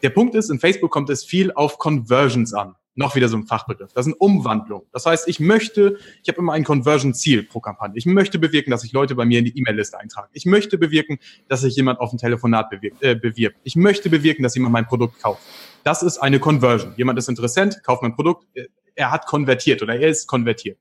Der 0.03 0.11
Punkt 0.11 0.35
ist, 0.35 0.51
in 0.51 0.61
Facebook 0.61 0.91
kommt 0.91 1.11
es 1.11 1.25
viel 1.25 1.53
auf 1.53 1.79
Conversions 1.79 2.55
an. 2.55 2.75
Noch 2.95 3.15
wieder 3.15 3.29
so 3.29 3.37
ein 3.37 3.47
Fachbegriff. 3.47 3.93
Das 3.93 4.07
sind 4.07 4.15
Umwandlungen. 4.15 4.87
Das 4.93 5.07
heißt, 5.07 5.29
ich 5.29 5.39
möchte, 5.39 5.99
ich 6.23 6.29
habe 6.29 6.39
immer 6.41 6.53
ein 6.53 6.65
Conversion-Ziel 6.65 7.45
pro 7.45 7.61
Kampagne. 7.61 7.97
Ich 7.97 8.07
möchte 8.07 8.41
bewirken, 8.41 8.73
dass 8.73 8.81
sich 8.81 8.93
Leute 8.93 9.15
bei 9.15 9.25
mir 9.25 9.39
in 9.39 9.45
die 9.45 9.57
E-Mail-Liste 9.57 10.01
eintragen. 10.01 10.29
Ich 10.33 10.47
möchte 10.47 10.79
bewirken, 10.79 11.21
dass 11.47 11.61
sich 11.61 11.77
jemand 11.77 12.01
auf 12.01 12.13
ein 12.13 12.19
Telefonat 12.19 12.71
bewirkt, 12.71 13.01
äh, 13.05 13.15
bewirbt. 13.15 13.57
Ich 13.63 13.77
möchte 13.77 14.11
bewirken, 14.11 14.43
dass 14.43 14.57
jemand 14.57 14.73
mein 14.73 14.87
Produkt 14.87 15.23
kauft. 15.23 15.43
Das 15.85 16.03
ist 16.03 16.19
eine 16.19 16.41
Conversion. 16.41 16.93
Jemand 16.97 17.21
ist 17.21 17.29
Interessent, 17.29 17.85
kauft 17.85 18.03
mein 18.03 18.17
Produkt, 18.17 18.47
äh, 18.55 18.67
er 18.97 19.13
hat 19.13 19.27
konvertiert 19.27 19.81
oder 19.81 19.95
er 19.95 20.09
ist 20.09 20.27
konvertiert. 20.27 20.77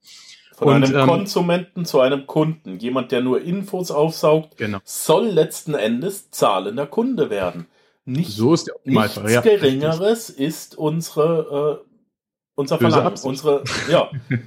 Von 0.57 0.69
und, 0.69 0.85
einem 0.85 0.95
ähm, 0.95 1.07
Konsumenten 1.07 1.85
zu 1.85 1.99
einem 1.99 2.25
Kunden. 2.25 2.79
Jemand, 2.79 3.11
der 3.11 3.21
nur 3.21 3.41
Infos 3.41 3.91
aufsaugt, 3.91 4.57
genau. 4.57 4.79
soll 4.83 5.27
letzten 5.27 5.75
Endes 5.75 6.31
zahlender 6.31 6.87
Kunde 6.87 7.29
werden. 7.29 7.67
Nicht, 8.07 8.31
so 8.31 8.53
ist 8.53 8.67
der 8.67 8.75
nichts 8.85 9.15
ja, 9.27 9.41
Geringeres 9.41 10.29
richtig. 10.29 10.47
ist 10.47 10.77
unsere, 10.77 11.83
äh, 11.83 11.91
unser 12.55 12.77
Verlangen, 12.77 13.13
unsere, 13.21 13.63
ja. 13.89 14.09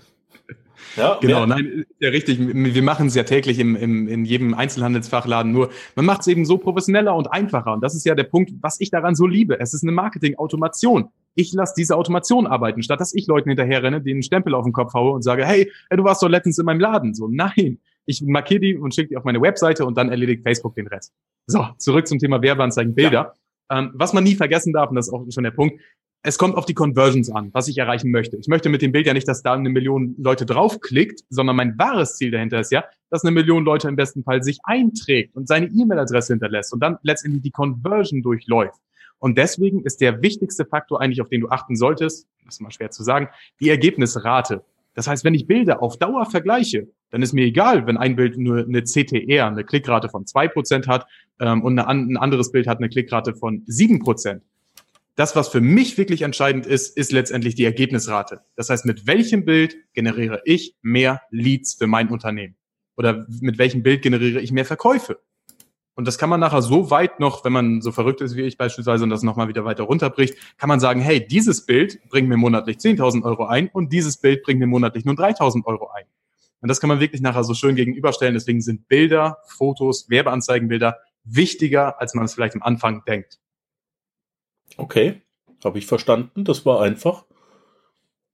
Ja, 0.96 1.18
genau, 1.20 1.46
nein, 1.46 1.84
ja 2.00 2.08
richtig. 2.08 2.38
Wir 2.40 2.82
machen 2.82 3.06
es 3.06 3.14
ja 3.14 3.22
täglich 3.22 3.60
im, 3.60 3.76
im, 3.76 4.08
in 4.08 4.24
jedem 4.24 4.54
Einzelhandelsfachladen. 4.54 5.52
Nur 5.52 5.70
man 5.94 6.04
macht 6.04 6.22
es 6.22 6.26
eben 6.26 6.44
so 6.44 6.58
professioneller 6.58 7.14
und 7.14 7.28
einfacher. 7.28 7.74
Und 7.74 7.80
das 7.82 7.94
ist 7.94 8.04
ja 8.04 8.16
der 8.16 8.24
Punkt, 8.24 8.50
was 8.60 8.80
ich 8.80 8.90
daran 8.90 9.14
so 9.14 9.26
liebe. 9.26 9.60
Es 9.60 9.72
ist 9.72 9.84
eine 9.84 9.92
Marketing-Automation. 9.92 11.10
Ich 11.36 11.52
lasse 11.52 11.74
diese 11.76 11.96
Automation 11.96 12.48
arbeiten, 12.48 12.82
statt 12.82 13.00
dass 13.00 13.14
ich 13.14 13.28
Leuten 13.28 13.50
hinterherrenne, 13.50 14.00
denen 14.00 14.16
einen 14.16 14.22
Stempel 14.24 14.54
auf 14.54 14.64
den 14.64 14.72
Kopf 14.72 14.92
haue 14.94 15.12
und 15.12 15.22
sage, 15.22 15.46
hey, 15.46 15.70
du 15.90 16.02
warst 16.02 16.22
doch 16.24 16.28
letztens 16.28 16.58
in 16.58 16.64
meinem 16.64 16.80
Laden. 16.80 17.14
So, 17.14 17.28
nein, 17.28 17.78
ich 18.06 18.22
markiere 18.22 18.60
die 18.60 18.76
und 18.76 18.92
schicke 18.92 19.10
die 19.10 19.16
auf 19.16 19.24
meine 19.24 19.40
Webseite 19.40 19.86
und 19.86 19.96
dann 19.96 20.08
erledigt 20.08 20.42
Facebook 20.42 20.74
den 20.74 20.88
Rest. 20.88 21.12
So, 21.46 21.68
zurück 21.78 22.08
zum 22.08 22.18
Thema 22.18 22.42
Werbeanzeigen, 22.42 22.94
Bilder. 22.94 23.12
Ja. 23.12 23.34
Ähm, 23.70 23.90
was 23.94 24.12
man 24.12 24.24
nie 24.24 24.34
vergessen 24.34 24.72
darf, 24.72 24.90
und 24.90 24.96
das 24.96 25.08
ist 25.08 25.12
auch 25.12 25.24
schon 25.30 25.44
der 25.44 25.52
Punkt, 25.52 25.80
es 26.22 26.36
kommt 26.36 26.56
auf 26.56 26.66
die 26.66 26.74
Conversions 26.74 27.30
an, 27.30 27.48
was 27.54 27.68
ich 27.68 27.78
erreichen 27.78 28.10
möchte. 28.10 28.36
Ich 28.36 28.48
möchte 28.48 28.68
mit 28.68 28.82
dem 28.82 28.92
Bild 28.92 29.06
ja 29.06 29.14
nicht, 29.14 29.26
dass 29.26 29.42
da 29.42 29.54
eine 29.54 29.70
Million 29.70 30.14
Leute 30.18 30.44
draufklickt, 30.44 31.20
sondern 31.30 31.56
mein 31.56 31.78
wahres 31.78 32.16
Ziel 32.16 32.30
dahinter 32.30 32.60
ist 32.60 32.72
ja, 32.72 32.84
dass 33.08 33.24
eine 33.24 33.30
Million 33.30 33.64
Leute 33.64 33.88
im 33.88 33.96
besten 33.96 34.22
Fall 34.22 34.42
sich 34.42 34.58
einträgt 34.64 35.34
und 35.34 35.48
seine 35.48 35.66
E-Mail-Adresse 35.66 36.34
hinterlässt 36.34 36.74
und 36.74 36.80
dann 36.80 36.98
letztendlich 37.02 37.42
die 37.42 37.50
Conversion 37.50 38.22
durchläuft. 38.22 38.80
Und 39.18 39.38
deswegen 39.38 39.82
ist 39.82 40.00
der 40.00 40.22
wichtigste 40.22 40.66
Faktor 40.66 41.00
eigentlich, 41.00 41.22
auf 41.22 41.28
den 41.28 41.40
du 41.40 41.48
achten 41.48 41.76
solltest, 41.76 42.26
das 42.44 42.56
ist 42.56 42.60
mal 42.60 42.70
schwer 42.70 42.90
zu 42.90 43.02
sagen, 43.02 43.28
die 43.60 43.70
Ergebnisrate. 43.70 44.64
Das 44.94 45.06
heißt, 45.06 45.24
wenn 45.24 45.34
ich 45.34 45.46
Bilder 45.46 45.82
auf 45.82 45.98
Dauer 45.98 46.26
vergleiche, 46.26 46.88
dann 47.10 47.22
ist 47.22 47.32
mir 47.32 47.44
egal, 47.44 47.86
wenn 47.86 47.96
ein 47.96 48.16
Bild 48.16 48.36
nur 48.36 48.58
eine 48.58 48.82
CTR, 48.82 49.46
eine 49.46 49.64
Klickrate 49.64 50.08
von 50.08 50.26
zwei 50.26 50.48
Prozent 50.48 50.88
hat 50.88 51.06
ähm, 51.38 51.62
und 51.62 51.78
eine, 51.78 51.88
ein 51.88 52.16
anderes 52.16 52.52
Bild 52.52 52.66
hat 52.66 52.78
eine 52.78 52.88
Klickrate 52.88 53.34
von 53.34 53.62
sieben 53.66 54.00
Prozent. 54.00 54.42
Das, 55.16 55.36
was 55.36 55.48
für 55.48 55.60
mich 55.60 55.98
wirklich 55.98 56.22
entscheidend 56.22 56.66
ist, 56.66 56.96
ist 56.96 57.12
letztendlich 57.12 57.54
die 57.54 57.64
Ergebnisrate. 57.64 58.40
Das 58.56 58.70
heißt, 58.70 58.86
mit 58.86 59.06
welchem 59.06 59.44
Bild 59.44 59.76
generiere 59.92 60.40
ich 60.44 60.76
mehr 60.82 61.20
Leads 61.30 61.74
für 61.74 61.86
mein 61.86 62.08
Unternehmen? 62.08 62.56
Oder 62.96 63.26
mit 63.40 63.58
welchem 63.58 63.82
Bild 63.82 64.02
generiere 64.02 64.40
ich 64.40 64.52
mehr 64.52 64.64
Verkäufe? 64.64 65.18
Und 65.94 66.06
das 66.06 66.18
kann 66.18 66.30
man 66.30 66.40
nachher 66.40 66.62
so 66.62 66.90
weit 66.90 67.20
noch, 67.20 67.44
wenn 67.44 67.52
man 67.52 67.82
so 67.82 67.92
verrückt 67.92 68.20
ist 68.20 68.36
wie 68.36 68.42
ich 68.42 68.56
beispielsweise 68.56 69.04
und 69.04 69.10
das 69.10 69.22
nochmal 69.22 69.48
wieder 69.48 69.64
weiter 69.64 69.82
runterbricht, 69.82 70.36
kann 70.56 70.68
man 70.68 70.80
sagen, 70.80 71.00
hey, 71.00 71.26
dieses 71.26 71.66
Bild 71.66 71.98
bringt 72.08 72.28
mir 72.28 72.36
monatlich 72.36 72.78
10.000 72.78 73.24
Euro 73.24 73.44
ein 73.46 73.68
und 73.68 73.92
dieses 73.92 74.16
Bild 74.16 74.42
bringt 74.42 74.60
mir 74.60 74.66
monatlich 74.66 75.04
nur 75.04 75.14
3.000 75.14 75.64
Euro 75.66 75.90
ein. 75.90 76.04
Und 76.60 76.68
das 76.68 76.80
kann 76.80 76.88
man 76.88 77.00
wirklich 77.00 77.20
nachher 77.22 77.44
so 77.44 77.54
schön 77.54 77.74
gegenüberstellen. 77.74 78.34
Deswegen 78.34 78.60
sind 78.60 78.86
Bilder, 78.88 79.38
Fotos, 79.46 80.08
Werbeanzeigenbilder 80.10 80.98
wichtiger, 81.24 82.00
als 82.00 82.14
man 82.14 82.24
es 82.24 82.34
vielleicht 82.34 82.54
am 82.54 82.62
Anfang 82.62 83.04
denkt. 83.04 83.38
Okay, 84.76 85.22
habe 85.64 85.78
ich 85.78 85.86
verstanden. 85.86 86.44
Das 86.44 86.64
war 86.64 86.82
einfach. 86.82 87.24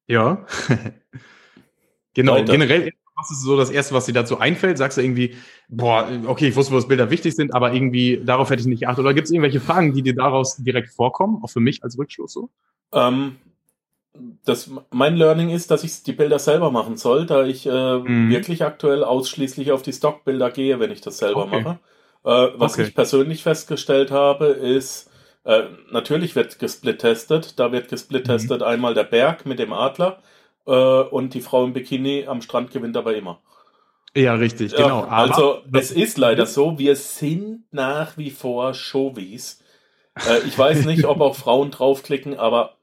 Ja. 0.06 0.46
genau, 2.14 2.34
Weiter. 2.34 2.52
generell 2.52 2.92
was 3.16 3.30
ist 3.30 3.42
so 3.42 3.56
das 3.56 3.70
Erste, 3.70 3.94
was 3.94 4.06
dir 4.06 4.12
dazu 4.12 4.38
einfällt? 4.38 4.76
Sagst 4.76 4.98
du 4.98 5.02
irgendwie, 5.02 5.36
boah, 5.68 6.08
okay, 6.26 6.48
ich 6.48 6.56
wusste, 6.56 6.74
dass 6.74 6.86
Bilder 6.86 7.10
wichtig 7.10 7.34
sind, 7.34 7.54
aber 7.54 7.72
irgendwie 7.72 8.20
darauf 8.22 8.50
hätte 8.50 8.60
ich 8.60 8.66
nicht 8.66 8.80
geachtet. 8.80 9.04
Oder 9.04 9.14
gibt 9.14 9.26
es 9.26 9.32
irgendwelche 9.32 9.60
Fragen, 9.60 9.94
die 9.94 10.02
dir 10.02 10.14
daraus 10.14 10.56
direkt 10.56 10.90
vorkommen, 10.90 11.42
auch 11.42 11.48
für 11.48 11.60
mich 11.60 11.82
als 11.82 11.98
Rückschluss 11.98 12.34
so? 12.34 12.50
Ähm, 12.92 13.36
das, 14.44 14.70
mein 14.90 15.16
Learning 15.16 15.48
ist, 15.48 15.70
dass 15.70 15.82
ich 15.82 16.02
die 16.02 16.12
Bilder 16.12 16.38
selber 16.38 16.70
machen 16.70 16.96
soll, 16.96 17.26
da 17.26 17.44
ich 17.44 17.66
äh, 17.66 17.98
mhm. 17.98 18.30
wirklich 18.30 18.64
aktuell 18.64 19.02
ausschließlich 19.02 19.72
auf 19.72 19.82
die 19.82 19.92
Stockbilder 19.92 20.50
gehe, 20.50 20.78
wenn 20.78 20.90
ich 20.90 21.00
das 21.00 21.18
selber 21.18 21.44
okay. 21.44 21.62
mache. 21.62 21.78
Äh, 22.24 22.58
was 22.58 22.74
okay. 22.74 22.82
ich 22.82 22.94
persönlich 22.94 23.42
festgestellt 23.42 24.10
habe, 24.10 24.46
ist, 24.46 25.10
äh, 25.44 25.62
natürlich 25.90 26.36
wird 26.36 26.58
gesplit-testet. 26.58 27.58
Da 27.58 27.72
wird 27.72 27.88
gesplit-testet 27.88 28.60
mhm. 28.60 28.66
einmal 28.66 28.94
der 28.94 29.04
Berg 29.04 29.46
mit 29.46 29.58
dem 29.58 29.72
Adler 29.72 30.18
und 30.70 31.34
die 31.34 31.40
Frau 31.40 31.64
im 31.64 31.72
Bikini 31.72 32.26
am 32.26 32.42
Strand 32.42 32.70
gewinnt 32.70 32.96
aber 32.96 33.14
immer. 33.14 33.40
Ja, 34.16 34.34
richtig, 34.34 34.74
genau. 34.74 35.02
Ja, 35.02 35.08
also 35.08 35.62
es 35.72 35.90
ist 35.90 36.16
leider 36.16 36.46
so, 36.46 36.78
wir 36.78 36.96
sind 36.96 37.64
nach 37.70 38.16
wie 38.16 38.30
vor 38.30 38.72
Showies. 38.72 39.62
Äh, 40.26 40.38
ich 40.46 40.58
weiß 40.58 40.86
nicht, 40.86 41.04
ob 41.04 41.20
auch 41.20 41.36
Frauen 41.36 41.70
draufklicken, 41.70 42.38
aber 42.38 42.78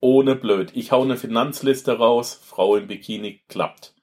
ohne 0.00 0.36
blöd. 0.36 0.70
Ich 0.74 0.92
hau 0.92 1.02
eine 1.02 1.16
Finanzliste 1.16 1.96
raus, 1.96 2.38
Frau 2.44 2.76
im 2.76 2.88
Bikini 2.88 3.40
klappt. 3.48 3.94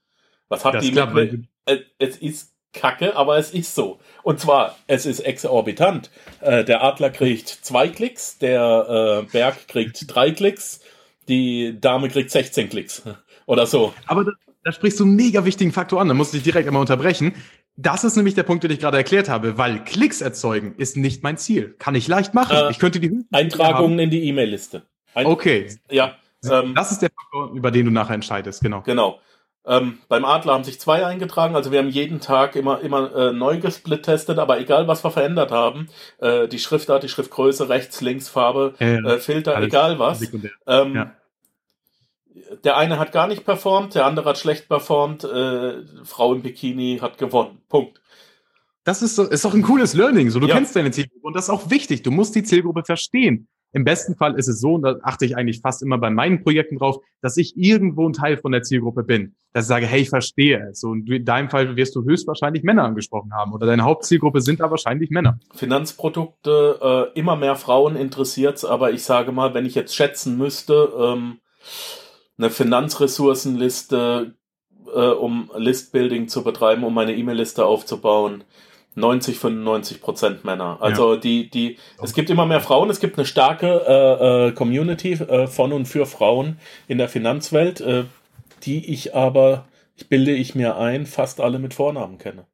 Was 0.49 0.65
hat 0.65 0.75
das 0.75 0.83
die 0.83 0.91
klappt, 0.91 1.13
mit, 1.13 1.45
äh, 1.65 1.77
Es 1.99 2.17
ist 2.17 2.55
Kacke, 2.73 3.15
aber 3.15 3.37
es 3.37 3.51
ist 3.51 3.75
so. 3.75 3.99
Und 4.23 4.39
zwar, 4.39 4.75
es 4.87 5.05
ist 5.05 5.19
exorbitant. 5.19 6.09
Äh, 6.39 6.63
der 6.63 6.83
Adler 6.83 7.11
kriegt 7.11 7.49
zwei 7.49 7.87
Klicks, 7.87 8.39
der 8.39 9.25
äh, 9.27 9.31
Berg 9.31 9.67
kriegt 9.67 10.03
drei 10.07 10.31
Klicks, 10.31 10.81
die 11.27 11.77
Dame 11.79 12.09
kriegt 12.09 12.31
16 12.31 12.69
Klicks 12.69 13.03
oder 13.45 13.65
so. 13.65 13.93
Aber 14.05 14.25
da, 14.25 14.31
da 14.63 14.71
sprichst 14.71 14.99
du 14.99 15.03
einen 15.03 15.15
mega 15.15 15.45
wichtigen 15.45 15.71
Faktor 15.71 16.01
an, 16.01 16.07
da 16.07 16.13
musst 16.13 16.33
du 16.33 16.37
dich 16.37 16.43
direkt 16.43 16.67
einmal 16.67 16.81
unterbrechen. 16.81 17.33
Das 17.77 18.03
ist 18.03 18.15
nämlich 18.15 18.35
der 18.35 18.43
Punkt, 18.43 18.63
den 18.63 18.71
ich 18.71 18.79
gerade 18.79 18.97
erklärt 18.97 19.29
habe, 19.29 19.57
weil 19.57 19.83
Klicks 19.83 20.21
erzeugen 20.21 20.75
ist 20.77 20.97
nicht 20.97 21.23
mein 21.23 21.37
Ziel. 21.37 21.75
Kann 21.79 21.95
ich 21.95 22.07
leicht 22.07 22.33
machen. 22.33 22.55
Äh, 22.55 22.71
ich 22.71 22.79
könnte 22.79 22.99
die 22.99 23.25
Eintragungen 23.31 23.97
in 23.97 24.09
die 24.09 24.23
E-Mail-Liste. 24.25 24.83
Ein 25.13 25.25
okay. 25.25 25.67
Ja. 25.89 26.15
Ähm, 26.49 26.73
das 26.75 26.91
ist 26.91 27.01
der 27.01 27.09
Faktor, 27.09 27.55
über 27.55 27.71
den 27.71 27.85
du 27.85 27.91
nachher 27.91 28.15
entscheidest, 28.15 28.61
genau. 28.61 28.81
Genau. 28.81 29.19
Ähm, 29.65 29.99
beim 30.07 30.25
Adler 30.25 30.53
haben 30.53 30.63
sich 30.63 30.79
zwei 30.79 31.05
eingetragen, 31.05 31.55
also 31.55 31.71
wir 31.71 31.79
haben 31.79 31.89
jeden 31.89 32.19
Tag 32.19 32.55
immer, 32.55 32.81
immer 32.81 33.15
äh, 33.15 33.31
neu 33.31 33.59
gesplit-testet, 33.59 34.39
aber 34.39 34.59
egal 34.59 34.87
was 34.87 35.03
wir 35.03 35.11
verändert 35.11 35.51
haben, 35.51 35.87
äh, 36.17 36.47
die 36.47 36.57
Schriftart, 36.57 37.03
die 37.03 37.09
Schriftgröße, 37.09 37.69
rechts, 37.69 38.01
links, 38.01 38.27
Farbe, 38.27 38.73
ja, 38.79 38.87
äh, 38.87 39.19
Filter, 39.19 39.61
egal 39.61 39.99
was. 39.99 40.21
Ähm, 40.65 40.95
ja. 40.95 41.15
Der 42.63 42.77
eine 42.77 42.97
hat 42.97 43.11
gar 43.11 43.27
nicht 43.27 43.45
performt, 43.45 43.93
der 43.93 44.05
andere 44.05 44.29
hat 44.29 44.39
schlecht 44.39 44.67
performt, 44.67 45.25
äh, 45.25 45.83
Frau 46.05 46.33
im 46.33 46.41
Bikini 46.41 46.97
hat 46.99 47.19
gewonnen. 47.19 47.61
Punkt. 47.69 48.01
Das 48.83 49.03
ist, 49.03 49.15
so, 49.15 49.25
ist 49.25 49.45
doch 49.45 49.53
ein 49.53 49.61
cooles 49.61 49.93
Learning. 49.93 50.31
So, 50.31 50.39
du 50.39 50.47
kennst 50.47 50.75
deine 50.75 50.89
Zielgruppe 50.89 51.27
und 51.27 51.35
das 51.35 51.45
ist 51.45 51.49
auch 51.51 51.69
wichtig. 51.69 52.01
Du 52.01 52.09
musst 52.09 52.33
die 52.33 52.41
Zielgruppe 52.41 52.83
verstehen. 52.83 53.47
Im 53.73 53.85
besten 53.85 54.15
Fall 54.15 54.35
ist 54.35 54.47
es 54.47 54.59
so, 54.59 54.73
und 54.73 54.81
da 54.83 54.97
achte 55.01 55.25
ich 55.25 55.37
eigentlich 55.37 55.61
fast 55.61 55.81
immer 55.81 55.97
bei 55.97 56.09
meinen 56.09 56.43
Projekten 56.43 56.77
drauf, 56.77 56.97
dass 57.21 57.37
ich 57.37 57.55
irgendwo 57.55 58.07
ein 58.07 58.13
Teil 58.13 58.37
von 58.37 58.51
der 58.51 58.63
Zielgruppe 58.63 59.03
bin. 59.03 59.35
Dass 59.53 59.65
ich 59.65 59.69
sage, 59.69 59.85
hey, 59.85 60.01
ich 60.01 60.09
verstehe 60.09 60.69
es. 60.69 60.83
Und 60.83 61.09
in 61.09 61.23
deinem 61.23 61.49
Fall 61.49 61.75
wirst 61.75 61.95
du 61.95 62.03
höchstwahrscheinlich 62.03 62.63
Männer 62.63 62.83
angesprochen 62.83 63.33
haben. 63.33 63.53
Oder 63.53 63.67
deine 63.67 63.83
Hauptzielgruppe 63.83 64.41
sind 64.41 64.59
da 64.59 64.69
wahrscheinlich 64.69 65.09
Männer. 65.09 65.39
Finanzprodukte, 65.55 67.11
äh, 67.13 67.19
immer 67.19 67.35
mehr 67.35 67.55
Frauen 67.55 67.95
interessiert's, 67.95 68.65
aber 68.65 68.91
ich 68.91 69.03
sage 69.03 69.31
mal, 69.31 69.53
wenn 69.53 69.65
ich 69.65 69.75
jetzt 69.75 69.95
schätzen 69.95 70.37
müsste, 70.37 70.89
ähm, 70.97 71.39
eine 72.37 72.49
Finanzressourcenliste, 72.49 74.35
äh, 74.93 74.99
um 74.99 75.49
Listbuilding 75.55 76.27
zu 76.27 76.43
betreiben, 76.43 76.83
um 76.83 76.93
meine 76.93 77.15
E-Mail-Liste 77.15 77.65
aufzubauen, 77.65 78.43
90, 78.95 79.39
95 79.39 80.01
Prozent 80.01 80.43
Männer. 80.43 80.77
Also 80.81 81.13
ja. 81.13 81.19
die, 81.19 81.49
die, 81.49 81.77
es 82.01 82.13
gibt 82.13 82.29
immer 82.29 82.45
mehr 82.45 82.59
Frauen, 82.59 82.89
es 82.89 82.99
gibt 82.99 83.17
eine 83.17 83.25
starke 83.25 83.67
äh, 83.87 84.47
äh, 84.47 84.51
Community 84.51 85.13
äh, 85.13 85.47
von 85.47 85.71
und 85.71 85.85
für 85.85 86.05
Frauen 86.05 86.59
in 86.87 86.97
der 86.97 87.07
Finanzwelt, 87.07 87.79
äh, 87.81 88.03
die 88.63 88.91
ich 88.91 89.15
aber, 89.15 89.65
ich 89.95 90.09
bilde 90.09 90.31
ich 90.31 90.55
mir 90.55 90.77
ein, 90.77 91.05
fast 91.05 91.39
alle 91.39 91.59
mit 91.59 91.73
Vornamen 91.73 92.17
kenne. 92.17 92.45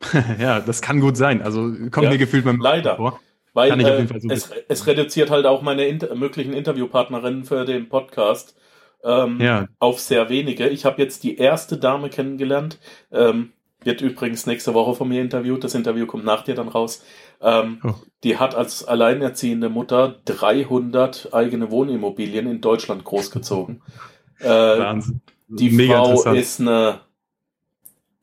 ja, 0.40 0.60
das 0.60 0.82
kann 0.82 1.00
gut 1.00 1.16
sein. 1.16 1.40
Also 1.40 1.70
kommt 1.90 2.04
ja, 2.04 2.10
mir 2.10 2.18
gefühlt 2.18 2.44
beim 2.44 2.60
Leider. 2.60 2.96
Vor. 2.96 3.20
Weil 3.52 3.80
äh, 3.80 4.06
es, 4.30 4.50
es 4.68 4.86
reduziert 4.88 5.30
halt 5.30 5.46
auch 5.46 5.62
meine 5.62 5.86
inter 5.86 6.12
möglichen 6.16 6.52
Interviewpartnerinnen 6.52 7.44
für 7.44 7.64
den 7.64 7.88
Podcast 7.88 8.56
ähm, 9.04 9.40
ja. 9.40 9.68
auf 9.78 10.00
sehr 10.00 10.28
wenige. 10.28 10.68
Ich 10.68 10.84
habe 10.84 11.00
jetzt 11.00 11.22
die 11.22 11.36
erste 11.36 11.78
Dame 11.78 12.10
kennengelernt, 12.10 12.80
ähm, 13.12 13.52
wird 13.84 14.00
übrigens 14.00 14.46
nächste 14.46 14.74
Woche 14.74 14.94
von 14.94 15.08
mir 15.08 15.20
interviewt. 15.20 15.64
Das 15.64 15.74
Interview 15.74 16.06
kommt 16.06 16.24
nach 16.24 16.42
dir 16.42 16.54
dann 16.54 16.68
raus. 16.68 17.04
Ähm, 17.40 17.80
oh. 17.84 17.94
Die 18.22 18.38
hat 18.38 18.54
als 18.54 18.84
alleinerziehende 18.84 19.68
Mutter 19.68 20.16
300 20.24 21.32
eigene 21.32 21.70
Wohnimmobilien 21.70 22.46
in 22.46 22.60
Deutschland 22.60 23.04
großgezogen. 23.04 23.82
äh, 24.40 24.48
Wahnsinn. 24.48 25.20
Die 25.48 25.70
Mega 25.70 26.02
Frau 26.02 26.32
ist 26.32 26.60
eine, 26.60 27.00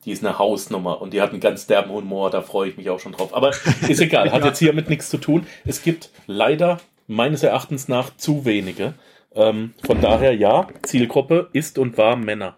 die 0.04 0.10
ist 0.10 0.24
eine 0.24 0.38
Hausnummer 0.38 1.00
und 1.00 1.12
die 1.12 1.22
hat 1.22 1.30
einen 1.30 1.40
ganz 1.40 1.66
derben 1.66 1.90
Humor. 1.90 2.30
Da 2.30 2.42
freue 2.42 2.68
ich 2.68 2.76
mich 2.76 2.90
auch 2.90 2.98
schon 2.98 3.12
drauf. 3.12 3.34
Aber 3.34 3.50
ist 3.88 4.00
egal, 4.00 4.32
hat 4.32 4.44
jetzt 4.44 4.58
hiermit 4.58 4.88
nichts 4.88 5.08
zu 5.08 5.18
tun. 5.18 5.46
Es 5.64 5.82
gibt 5.82 6.10
leider 6.26 6.78
meines 7.06 7.42
Erachtens 7.42 7.88
nach 7.88 8.16
zu 8.16 8.44
wenige. 8.44 8.94
Ähm, 9.34 9.74
von 9.84 10.00
daher 10.00 10.34
ja, 10.34 10.66
Zielgruppe 10.82 11.48
ist 11.52 11.78
und 11.78 11.96
war 11.96 12.16
Männer. 12.16 12.56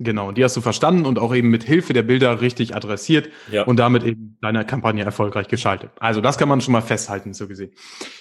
Genau, 0.00 0.32
die 0.32 0.42
hast 0.42 0.56
du 0.56 0.60
verstanden 0.60 1.06
und 1.06 1.18
auch 1.18 1.34
eben 1.34 1.50
mit 1.50 1.64
Hilfe 1.64 1.92
der 1.92 2.02
Bilder 2.02 2.40
richtig 2.40 2.74
adressiert 2.74 3.28
ja. 3.50 3.62
und 3.62 3.78
damit 3.78 4.02
eben 4.04 4.36
deine 4.42 4.64
Kampagne 4.64 5.04
erfolgreich 5.04 5.48
geschaltet. 5.48 5.90
Also 5.98 6.20
das 6.20 6.36
kann 6.36 6.48
man 6.48 6.60
schon 6.60 6.72
mal 6.72 6.80
festhalten, 6.80 7.32
so 7.32 7.46
gesehen. 7.46 7.70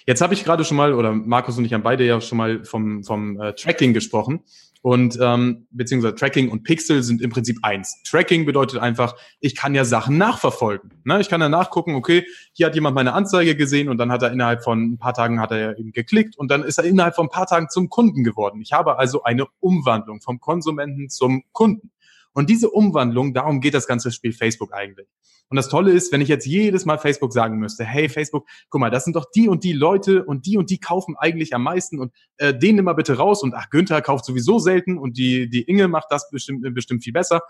Jetzt 0.06 0.22
habe 0.22 0.34
ich 0.34 0.44
gerade 0.44 0.64
schon 0.64 0.78
mal, 0.78 0.94
oder 0.94 1.14
Markus 1.14 1.58
und 1.58 1.66
ich 1.66 1.74
haben 1.74 1.84
beide 1.84 2.06
ja 2.06 2.22
schon 2.22 2.38
mal 2.38 2.64
vom, 2.64 3.04
vom 3.04 3.40
äh, 3.42 3.54
Tracking 3.54 3.94
gesprochen. 3.94 4.42
Und 4.84 5.18
ähm, 5.22 5.66
beziehungsweise 5.72 6.14
Tracking 6.14 6.50
und 6.50 6.64
Pixel 6.64 7.04
sind 7.04 7.22
im 7.22 7.30
Prinzip 7.30 7.58
eins. 7.62 8.04
Tracking 8.04 8.46
bedeutet 8.46 8.82
einfach, 8.82 9.16
ich 9.40 9.56
kann 9.56 9.74
ja 9.74 9.86
Sachen 9.86 10.18
nachverfolgen. 10.18 10.92
Ne? 11.06 11.22
Ich 11.22 11.30
kann 11.30 11.40
ja 11.40 11.48
nachgucken, 11.48 11.96
okay, 11.96 12.26
hier 12.52 12.66
hat 12.66 12.76
jemand 12.76 12.94
meine 12.94 13.14
Anzeige 13.14 13.56
gesehen 13.56 13.88
und 13.88 13.98
dann 13.98 14.12
hat 14.12 14.24
er 14.24 14.34
innerhalb 14.34 14.62
von 14.62 14.92
ein 14.92 14.98
paar 14.98 15.14
Tagen 15.14 15.40
hat 15.40 15.52
er 15.52 15.58
ja 15.58 15.72
eben 15.78 15.94
geklickt 15.94 16.38
und 16.38 16.52
dann 16.52 16.64
ist 16.64 16.80
er 16.80 16.84
innerhalb 16.84 17.16
von 17.16 17.28
ein 17.28 17.30
paar 17.30 17.48
Tagen 17.48 17.70
zum 17.70 17.88
Kunden 17.88 18.26
geworden. 18.26 18.60
Ich 18.62 18.74
habe 18.74 19.00
also 19.00 19.24
eine 19.24 19.46
Umwandlung 19.62 20.20
vom 20.20 20.42
Konsumenten 20.42 21.10
zum 21.10 21.44
Kunden. 21.54 21.90
Und 22.34 22.50
diese 22.50 22.70
Umwandlung, 22.70 23.34
darum 23.34 23.62
geht 23.62 23.74
das 23.74 23.88
ganze 23.88 24.12
Spiel 24.12 24.34
Facebook 24.34 24.74
eigentlich. 24.74 25.08
Und 25.50 25.58
das 25.58 25.70
Tolle 25.70 25.92
ist, 25.92 26.12
wenn 26.12 26.22
ich 26.22 26.30
jetzt 26.30 26.46
jedes 26.46 26.86
Mal 26.86 26.98
Facebook 26.98 27.32
sagen 27.32 27.60
müsste, 27.60 27.84
hey 27.84 28.10
Facebook, 28.10 28.48
guck 28.70 28.82
mal, 28.82 28.90
das 28.90 29.04
sind 29.04 29.16
doch 29.16 29.26
die 29.36 29.48
und 29.48 29.64
die 29.64 29.74
Leute 29.74 30.26
und 30.26 30.46
die 30.48 30.58
und 30.58 30.70
die 30.70 30.80
kaufen 30.80 31.16
eigentlich 31.18 31.54
am 31.54 31.64
meisten 31.64 32.00
und 32.00 32.12
äh, 32.38 32.58
den 32.58 32.76
nimm 32.76 32.86
mal 32.86 32.94
bitte 32.94 33.18
raus 33.18 33.44
und 33.44 33.54
ach, 33.54 33.70
Günther 33.70 34.02
kauft 34.02 34.26
sowieso 34.26 34.58
selten 34.58 34.98
und 34.98 35.18
die, 35.18 35.50
die 35.50 35.62
Inge 35.64 35.88
macht 35.88 36.08
das 36.10 36.30
bestimmt, 36.32 36.64
bestimmt 36.74 37.04
viel 37.04 37.14
besser, 37.14 37.42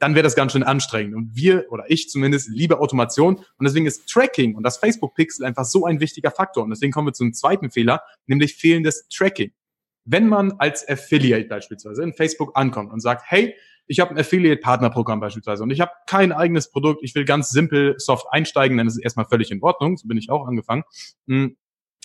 dann 0.00 0.16
wäre 0.16 0.24
das 0.24 0.34
ganz 0.34 0.50
schön 0.50 0.64
anstrengend. 0.64 1.14
Und 1.14 1.36
wir, 1.36 1.66
oder 1.70 1.84
ich 1.88 2.08
zumindest, 2.08 2.48
liebe 2.48 2.80
Automation. 2.80 3.36
Und 3.36 3.64
deswegen 3.64 3.86
ist 3.86 4.08
Tracking 4.08 4.56
und 4.56 4.64
das 4.64 4.78
Facebook-Pixel 4.78 5.46
einfach 5.46 5.64
so 5.64 5.86
ein 5.86 6.00
wichtiger 6.00 6.32
Faktor. 6.32 6.64
Und 6.64 6.70
deswegen 6.70 6.90
kommen 6.90 7.06
wir 7.06 7.12
zum 7.12 7.32
zweiten 7.32 7.70
Fehler, 7.70 8.02
nämlich 8.26 8.56
fehlendes 8.56 9.06
Tracking. 9.08 9.52
Wenn 10.04 10.28
man 10.28 10.52
als 10.58 10.88
Affiliate 10.88 11.48
beispielsweise 11.48 12.02
in 12.02 12.12
Facebook 12.12 12.52
ankommt 12.54 12.92
und 12.92 13.00
sagt, 13.00 13.24
hey, 13.26 13.54
ich 13.86 14.00
habe 14.00 14.12
ein 14.12 14.18
Affiliate-Partner-Programm 14.18 15.20
beispielsweise 15.20 15.62
und 15.62 15.70
ich 15.70 15.80
habe 15.80 15.92
kein 16.06 16.32
eigenes 16.32 16.70
Produkt, 16.70 17.00
ich 17.02 17.14
will 17.14 17.24
ganz 17.24 17.50
simpel 17.50 17.94
soft 17.98 18.26
einsteigen, 18.30 18.78
dann 18.78 18.86
ist 18.86 18.96
es 18.96 19.02
erstmal 19.02 19.26
völlig 19.26 19.50
in 19.50 19.62
Ordnung, 19.62 19.96
so 19.96 20.08
bin 20.08 20.16
ich 20.16 20.30
auch 20.30 20.46
angefangen. 20.46 20.84
Hm. 21.26 21.56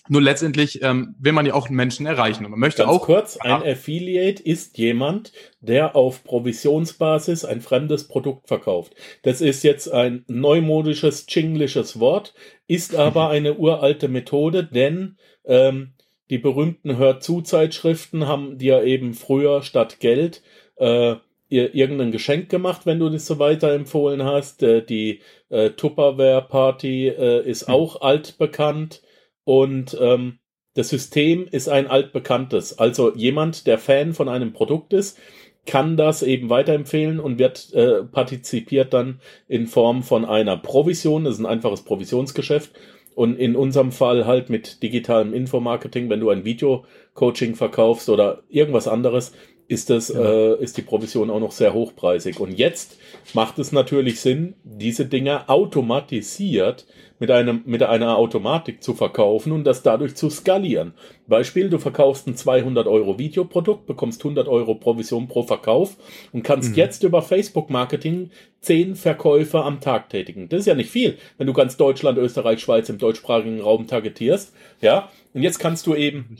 Nur 0.10 0.22
letztendlich 0.22 0.82
ähm, 0.84 1.16
will 1.20 1.34
man 1.34 1.46
ja 1.46 1.54
auch 1.54 1.70
Menschen 1.70 2.06
erreichen 2.06 2.46
und 2.46 2.52
man 2.52 2.62
möchte 2.62 2.84
Ganz 2.84 2.94
auch. 2.94 3.02
kurz, 3.02 3.38
ein 3.38 3.64
Affiliate 3.64 4.42
ist 4.42 4.78
jemand, 4.78 5.34
der 5.60 5.98
auf 5.98 6.24
Provisionsbasis 6.24 7.44
ein 7.44 7.60
fremdes 7.60 8.08
Produkt 8.08 8.48
verkauft. 8.48 8.96
Das 9.24 9.42
ist 9.42 9.64
jetzt 9.64 9.92
ein 9.92 10.24
neumodisches, 10.28 11.26
chinglisches 11.28 12.00
Wort, 12.00 12.34
ist 12.68 12.96
aber 12.96 13.30
eine 13.30 13.56
uralte 13.56 14.08
Methode, 14.08 14.64
denn 14.64 15.18
ähm, 15.44 15.94
die 16.30 16.38
berühmten 16.38 16.98
Hörzu-Zeitschriften 16.98 18.28
haben 18.28 18.58
dir 18.58 18.84
eben 18.84 19.14
früher 19.14 19.62
statt 19.64 20.00
Geld 20.00 20.42
äh, 20.76 21.16
irgendein 21.50 22.12
Geschenk 22.12 22.50
gemacht, 22.50 22.86
wenn 22.86 23.00
du 23.00 23.10
das 23.10 23.26
so 23.26 23.40
weiterempfohlen 23.40 24.24
hast. 24.24 24.64
Äh, 24.64 24.84
die 24.84 25.22
äh, 25.50 25.70
Tupperware-Party 25.72 27.08
äh, 27.08 27.50
ist 27.50 27.68
hm. 27.68 27.74
auch 27.74 28.02
altbekannt 28.02 29.02
und 29.44 29.98
ähm, 30.00 30.40
das 30.74 30.90
System 30.90 31.48
ist 31.50 31.70
ein 31.70 31.88
altbekanntes. 31.88 32.78
Also 32.78 33.16
jemand, 33.16 33.66
der 33.66 33.80
Fan 33.80 34.14
von 34.14 34.30
einem 34.30 34.54
Produkt 34.54 34.94
ist, 34.94 35.18
kann 35.66 35.98
das 35.98 36.24
eben 36.24 36.50
weiterempfehlen 36.50 37.20
und 37.20 37.40
wird 37.40 37.74
äh, 37.74 38.04
partizipiert 38.04 38.94
dann 38.94 39.20
in 39.48 39.68
Form 39.68 40.04
von 40.04 40.26
einer 40.26 40.58
Provision. 40.58 41.24
Das 41.24 41.36
ist 41.36 41.40
ein 41.40 41.46
einfaches 41.46 41.84
Provisionsgeschäft. 41.84 42.72
Und 43.18 43.40
in 43.40 43.56
unserem 43.56 43.92
Fall 43.92 44.28
halt 44.28 44.52
mit 44.52 44.84
digitalem 44.84 45.34
Infomarketing, 45.34 46.08
wenn 46.08 46.20
du 46.20 46.30
ein 46.30 46.46
Video-Coaching 46.46 47.56
verkaufst 47.56 48.10
oder 48.10 48.44
irgendwas 48.48 48.88
anderes, 48.88 49.32
ist 49.68 49.90
das, 49.90 50.10
ja. 50.10 50.22
äh, 50.22 50.64
ist 50.64 50.78
die 50.78 50.82
Provision 50.82 51.30
auch 51.30 51.40
noch 51.40 51.52
sehr 51.52 51.74
hochpreisig. 51.74 52.40
Und 52.40 52.54
jetzt 52.54 52.98
macht 53.34 53.60
es 53.60 53.72
natürlich 53.72 54.22
Sinn, 54.22 54.56
diese 54.64 55.06
Dinge 55.06 55.50
automatisiert 55.50 56.86
mit 57.20 57.32
einem, 57.32 57.64
mit 57.66 57.84
einer 57.84 58.18
Automatik 58.18 58.84
zu 58.84 58.94
verkaufen 58.94 59.52
und 59.52 59.64
das 59.64 59.82
dadurch 59.84 60.16
zu 60.16 60.30
skalieren. 60.30 60.94
Beispiel, 61.26 61.70
du 61.70 61.80
verkaufst 61.80 62.28
ein 62.28 62.36
200 62.36 62.88
Euro 62.88 63.18
Videoprodukt, 63.18 63.88
bekommst 63.88 64.22
100 64.22 64.48
Euro 64.48 64.76
Provision 64.76 65.28
pro 65.28 65.44
Verkauf 65.44 65.98
und 66.32 66.44
kannst 66.44 66.72
mhm. 66.72 66.76
jetzt 66.76 67.04
über 67.04 67.22
Facebook 67.22 67.70
Marketing 67.70 68.30
10 68.62 68.96
Verkäufe 68.96 69.64
am 69.64 69.82
Tag 69.82 70.10
tätigen. 70.10 70.48
Das 70.48 70.62
ist 70.62 70.68
ja 70.68 70.76
nicht 70.76 70.92
viel, 70.92 71.18
wenn 71.38 71.48
du 71.48 71.54
ganz 71.54 71.76
Deutschland, 71.76 72.18
Österreich, 72.18 72.62
Schweiz 72.62 72.88
im 72.90 73.00
deutschsprachigen 73.00 73.60
Raum 73.62 73.88
targetierst. 73.88 74.54
Ja, 74.82 75.10
und 75.34 75.42
jetzt 75.42 75.60
kannst 75.60 75.88
du 75.88 75.96
eben 75.96 76.38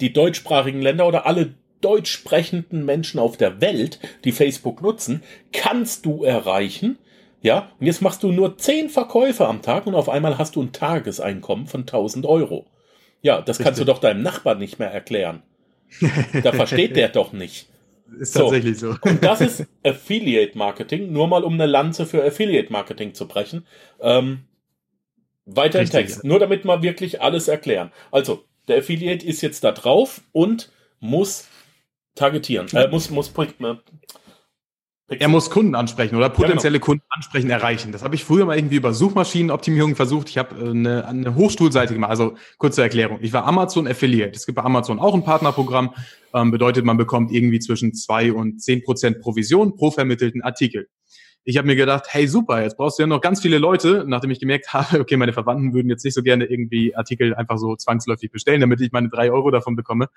die 0.00 0.12
deutschsprachigen 0.12 0.80
Länder 0.80 1.06
oder 1.06 1.26
alle 1.26 1.54
deutsch 1.84 2.10
sprechenden 2.10 2.84
Menschen 2.84 3.20
auf 3.20 3.36
der 3.36 3.60
Welt, 3.60 3.98
die 4.24 4.32
Facebook 4.32 4.80
nutzen, 4.82 5.22
kannst 5.52 6.06
du 6.06 6.24
erreichen. 6.24 6.98
Ja, 7.42 7.70
und 7.78 7.86
jetzt 7.86 8.00
machst 8.00 8.22
du 8.22 8.32
nur 8.32 8.56
10 8.56 8.88
Verkäufe 8.88 9.46
am 9.46 9.60
Tag 9.60 9.86
und 9.86 9.94
auf 9.94 10.08
einmal 10.08 10.38
hast 10.38 10.56
du 10.56 10.62
ein 10.62 10.72
Tageseinkommen 10.72 11.66
von 11.66 11.82
1000 11.82 12.24
Euro. 12.24 12.66
Ja, 13.20 13.40
das 13.40 13.58
Richtig. 13.58 13.64
kannst 13.64 13.80
du 13.80 13.84
doch 13.84 13.98
deinem 13.98 14.22
Nachbarn 14.22 14.58
nicht 14.58 14.78
mehr 14.78 14.90
erklären. 14.90 15.42
Da 16.42 16.52
versteht 16.52 16.96
der 16.96 17.08
doch 17.08 17.32
nicht. 17.32 17.68
Ist 18.18 18.32
tatsächlich 18.32 18.78
so. 18.78 18.92
so. 18.92 18.98
Und 19.02 19.22
das 19.22 19.40
ist 19.40 19.66
Affiliate 19.84 20.56
Marketing, 20.56 21.12
nur 21.12 21.28
mal 21.28 21.44
um 21.44 21.54
eine 21.54 21.66
Lanze 21.66 22.06
für 22.06 22.24
Affiliate 22.24 22.72
Marketing 22.72 23.14
zu 23.14 23.28
brechen. 23.28 23.66
Ähm, 24.00 24.44
weiter 25.46 25.80
im 25.80 25.90
Text, 25.90 26.24
nur 26.24 26.38
damit 26.38 26.64
wir 26.64 26.82
wirklich 26.82 27.20
alles 27.20 27.48
erklären. 27.48 27.92
Also, 28.10 28.44
der 28.68 28.78
Affiliate 28.78 29.26
ist 29.26 29.42
jetzt 29.42 29.64
da 29.64 29.72
drauf 29.72 30.22
und 30.32 30.70
muss 31.00 31.48
targetieren. 32.14 32.68
Äh, 32.72 32.88
muss, 32.88 33.10
muss 33.10 33.28
Er 35.08 35.28
muss 35.28 35.50
Kunden 35.50 35.74
ansprechen 35.74 36.16
oder 36.16 36.30
potenzielle 36.30 36.76
ja, 36.76 36.78
genau. 36.78 36.86
Kunden 36.86 37.04
ansprechen, 37.10 37.50
erreichen. 37.50 37.92
Das 37.92 38.02
habe 38.02 38.14
ich 38.14 38.24
früher 38.24 38.46
mal 38.46 38.56
irgendwie 38.56 38.76
über 38.76 38.94
Suchmaschinenoptimierung 38.94 39.96
versucht. 39.96 40.30
Ich 40.30 40.38
habe 40.38 40.56
äh, 40.56 40.70
eine, 40.70 41.06
eine 41.06 41.34
Hochschulseite 41.34 41.92
gemacht. 41.92 42.10
Also 42.10 42.36
kurze 42.56 42.82
Erklärung. 42.82 43.18
Ich 43.20 43.32
war 43.32 43.44
Amazon 43.44 43.86
Affiliate. 43.86 44.34
Es 44.34 44.46
gibt 44.46 44.56
bei 44.56 44.62
Amazon 44.62 44.98
auch 44.98 45.14
ein 45.14 45.22
Partnerprogramm. 45.24 45.94
Ähm, 46.32 46.50
bedeutet, 46.50 46.84
man 46.84 46.96
bekommt 46.96 47.32
irgendwie 47.32 47.60
zwischen 47.60 47.92
zwei 47.94 48.32
und 48.32 48.62
zehn 48.62 48.82
Prozent 48.82 49.20
Provision 49.20 49.76
pro 49.76 49.90
vermittelten 49.90 50.42
Artikel. 50.42 50.88
Ich 51.46 51.58
habe 51.58 51.66
mir 51.66 51.76
gedacht, 51.76 52.06
hey 52.08 52.26
super, 52.26 52.62
jetzt 52.62 52.76
brauchst 52.76 52.98
du 52.98 53.02
ja 53.02 53.06
noch 53.06 53.20
ganz 53.20 53.42
viele 53.42 53.58
Leute, 53.58 54.04
nachdem 54.06 54.30
ich 54.30 54.40
gemerkt 54.40 54.68
habe, 54.72 55.00
okay, 55.00 55.16
meine 55.16 55.32
Verwandten 55.32 55.74
würden 55.74 55.88
jetzt 55.90 56.04
nicht 56.04 56.14
so 56.14 56.22
gerne 56.22 56.46
irgendwie 56.46 56.96
Artikel 56.96 57.34
einfach 57.34 57.58
so 57.58 57.76
zwangsläufig 57.76 58.30
bestellen, 58.30 58.60
damit 58.60 58.80
ich 58.80 58.92
meine 58.92 59.08
drei 59.08 59.30
Euro 59.30 59.50
davon 59.50 59.76
bekomme. 59.76 60.08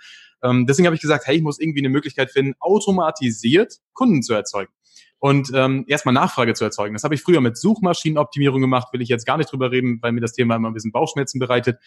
Ähm, 0.41 0.65
deswegen 0.65 0.85
habe 0.85 0.95
ich 0.95 1.01
gesagt, 1.01 1.27
hey, 1.27 1.37
ich 1.37 1.43
muss 1.43 1.59
irgendwie 1.59 1.81
eine 1.81 1.89
Möglichkeit 1.89 2.31
finden, 2.31 2.53
automatisiert 2.59 3.75
Kunden 3.93 4.23
zu 4.23 4.33
erzeugen 4.33 4.71
und 5.19 5.51
ähm, 5.53 5.85
erstmal 5.87 6.13
Nachfrage 6.13 6.53
zu 6.53 6.63
erzeugen. 6.63 6.93
Das 6.93 7.03
habe 7.03 7.15
ich 7.15 7.21
früher 7.21 7.41
mit 7.41 7.57
Suchmaschinenoptimierung 7.57 8.61
gemacht, 8.61 8.89
will 8.93 9.01
ich 9.01 9.09
jetzt 9.09 9.25
gar 9.25 9.37
nicht 9.37 9.51
drüber 9.51 9.71
reden, 9.71 9.99
weil 10.01 10.11
mir 10.11 10.21
das 10.21 10.33
Thema 10.33 10.55
immer 10.55 10.69
ein 10.69 10.73
bisschen 10.73 10.91
Bauchschmerzen 10.91 11.39
bereitet. 11.39 11.79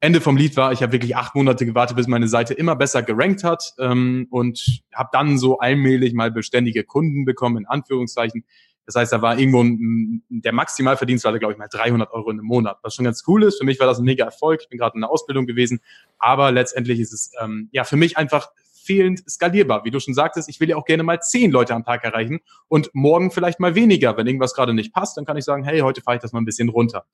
Ende 0.00 0.20
vom 0.20 0.36
Lied 0.36 0.58
war, 0.58 0.72
ich 0.72 0.82
habe 0.82 0.92
wirklich 0.92 1.16
acht 1.16 1.34
Monate 1.34 1.64
gewartet, 1.64 1.96
bis 1.96 2.06
meine 2.06 2.28
Seite 2.28 2.52
immer 2.52 2.76
besser 2.76 3.02
gerankt 3.02 3.44
hat 3.44 3.72
ähm, 3.78 4.26
und 4.30 4.82
habe 4.94 5.08
dann 5.12 5.38
so 5.38 5.58
allmählich 5.58 6.12
mal 6.12 6.30
beständige 6.30 6.84
Kunden 6.84 7.24
bekommen, 7.24 7.58
in 7.58 7.66
Anführungszeichen. 7.66 8.44
Das 8.86 8.94
heißt, 8.94 9.12
da 9.12 9.20
war 9.20 9.38
irgendwo 9.38 9.62
ein, 9.62 10.22
der 10.28 10.52
Maximalverdienst 10.52 11.24
war, 11.24 11.36
glaube 11.38 11.52
ich, 11.52 11.58
mal 11.58 11.68
300 11.68 12.12
Euro 12.12 12.30
in 12.30 12.38
einem 12.38 12.46
Monat, 12.46 12.78
was 12.82 12.94
schon 12.94 13.04
ganz 13.04 13.24
cool 13.26 13.42
ist. 13.42 13.58
Für 13.58 13.64
mich 13.64 13.80
war 13.80 13.86
das 13.86 13.98
ein 13.98 14.04
mega 14.04 14.24
Erfolg. 14.24 14.62
Ich 14.62 14.68
bin 14.68 14.78
gerade 14.78 14.94
in 14.94 15.00
der 15.00 15.10
Ausbildung 15.10 15.46
gewesen, 15.46 15.80
aber 16.18 16.52
letztendlich 16.52 17.00
ist 17.00 17.12
es 17.12 17.32
ähm, 17.42 17.68
ja 17.72 17.84
für 17.84 17.96
mich 17.96 18.16
einfach 18.16 18.48
fehlend 18.86 19.28
skalierbar. 19.28 19.84
Wie 19.84 19.90
du 19.90 19.98
schon 19.98 20.14
sagtest, 20.14 20.48
ich 20.48 20.60
will 20.60 20.70
ja 20.70 20.76
auch 20.76 20.84
gerne 20.84 21.02
mal 21.02 21.20
zehn 21.20 21.50
Leute 21.50 21.74
am 21.74 21.84
Tag 21.84 22.04
erreichen 22.04 22.38
und 22.68 22.90
morgen 22.94 23.32
vielleicht 23.32 23.58
mal 23.58 23.74
weniger. 23.74 24.16
Wenn 24.16 24.26
irgendwas 24.26 24.54
gerade 24.54 24.72
nicht 24.72 24.94
passt, 24.94 25.16
dann 25.16 25.24
kann 25.24 25.36
ich 25.36 25.44
sagen, 25.44 25.64
hey, 25.64 25.80
heute 25.80 26.00
fahre 26.00 26.16
ich 26.16 26.22
das 26.22 26.32
mal 26.32 26.40
ein 26.40 26.44
bisschen 26.44 26.68
runter. 26.68 27.04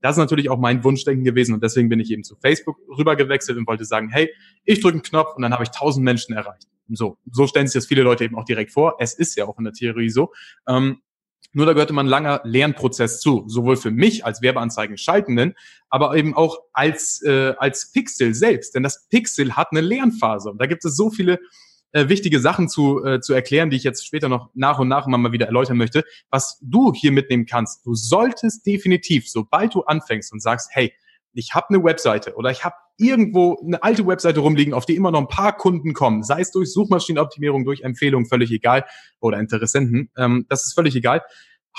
Das 0.00 0.12
ist 0.12 0.18
natürlich 0.18 0.50
auch 0.50 0.58
mein 0.58 0.84
Wunschdenken 0.84 1.24
gewesen 1.24 1.54
und 1.54 1.62
deswegen 1.62 1.88
bin 1.88 1.98
ich 2.00 2.10
eben 2.10 2.22
zu 2.22 2.36
Facebook 2.36 2.76
rüber 2.96 3.16
gewechselt 3.16 3.58
und 3.58 3.66
wollte 3.66 3.84
sagen, 3.84 4.08
hey, 4.10 4.32
ich 4.64 4.80
drücke 4.80 4.96
einen 4.96 5.02
Knopf 5.02 5.34
und 5.34 5.42
dann 5.42 5.52
habe 5.52 5.64
ich 5.64 5.70
tausend 5.70 6.04
Menschen 6.04 6.34
erreicht. 6.34 6.68
So, 6.88 7.18
so 7.30 7.46
stellen 7.46 7.66
sich 7.66 7.74
das 7.74 7.86
viele 7.86 8.02
Leute 8.02 8.24
eben 8.24 8.36
auch 8.36 8.44
direkt 8.44 8.70
vor. 8.70 8.96
Es 9.00 9.14
ist 9.14 9.36
ja 9.36 9.46
auch 9.46 9.58
in 9.58 9.64
der 9.64 9.72
Theorie 9.72 10.10
so. 10.10 10.32
Ähm, 10.68 11.00
nur 11.56 11.64
da 11.64 11.72
gehörte 11.72 11.94
man 11.94 12.06
langer 12.06 12.42
Lernprozess 12.44 13.18
zu, 13.18 13.44
sowohl 13.46 13.78
für 13.78 13.90
mich 13.90 14.26
als 14.26 14.42
Werbeanzeigen 14.42 14.98
schaltenden, 14.98 15.54
aber 15.88 16.14
eben 16.14 16.34
auch 16.36 16.58
als, 16.74 17.22
äh, 17.22 17.54
als 17.56 17.92
Pixel 17.92 18.34
selbst. 18.34 18.74
Denn 18.74 18.82
das 18.82 19.08
Pixel 19.08 19.56
hat 19.56 19.68
eine 19.70 19.80
Lernphase. 19.80 20.50
Und 20.50 20.60
da 20.60 20.66
gibt 20.66 20.84
es 20.84 20.94
so 20.94 21.10
viele 21.10 21.38
äh, 21.92 22.10
wichtige 22.10 22.40
Sachen 22.40 22.68
zu, 22.68 23.02
äh, 23.02 23.20
zu 23.22 23.32
erklären, 23.32 23.70
die 23.70 23.78
ich 23.78 23.84
jetzt 23.84 24.04
später 24.04 24.28
noch 24.28 24.50
nach 24.52 24.78
und 24.78 24.88
nach 24.88 25.06
mal 25.06 25.32
wieder 25.32 25.46
erläutern 25.46 25.78
möchte. 25.78 26.04
Was 26.28 26.58
du 26.60 26.92
hier 26.92 27.10
mitnehmen 27.10 27.46
kannst, 27.46 27.86
du 27.86 27.94
solltest 27.94 28.66
definitiv, 28.66 29.26
sobald 29.26 29.74
du 29.74 29.82
anfängst 29.82 30.34
und 30.34 30.40
sagst, 30.40 30.68
hey, 30.72 30.92
ich 31.36 31.54
habe 31.54 31.66
eine 31.70 31.84
Webseite 31.84 32.34
oder 32.34 32.50
ich 32.50 32.64
habe 32.64 32.74
irgendwo 32.98 33.58
eine 33.64 33.82
alte 33.82 34.06
Webseite 34.06 34.40
rumliegen, 34.40 34.74
auf 34.74 34.86
die 34.86 34.96
immer 34.96 35.10
noch 35.10 35.20
ein 35.20 35.28
paar 35.28 35.56
Kunden 35.56 35.92
kommen, 35.92 36.22
sei 36.22 36.40
es 36.40 36.50
durch 36.50 36.72
Suchmaschinenoptimierung, 36.72 37.64
durch 37.64 37.82
Empfehlungen, 37.82 38.26
völlig 38.26 38.50
egal, 38.50 38.84
oder 39.20 39.38
Interessenten, 39.38 40.10
ähm, 40.16 40.46
das 40.48 40.64
ist 40.64 40.74
völlig 40.74 40.96
egal. 40.96 41.22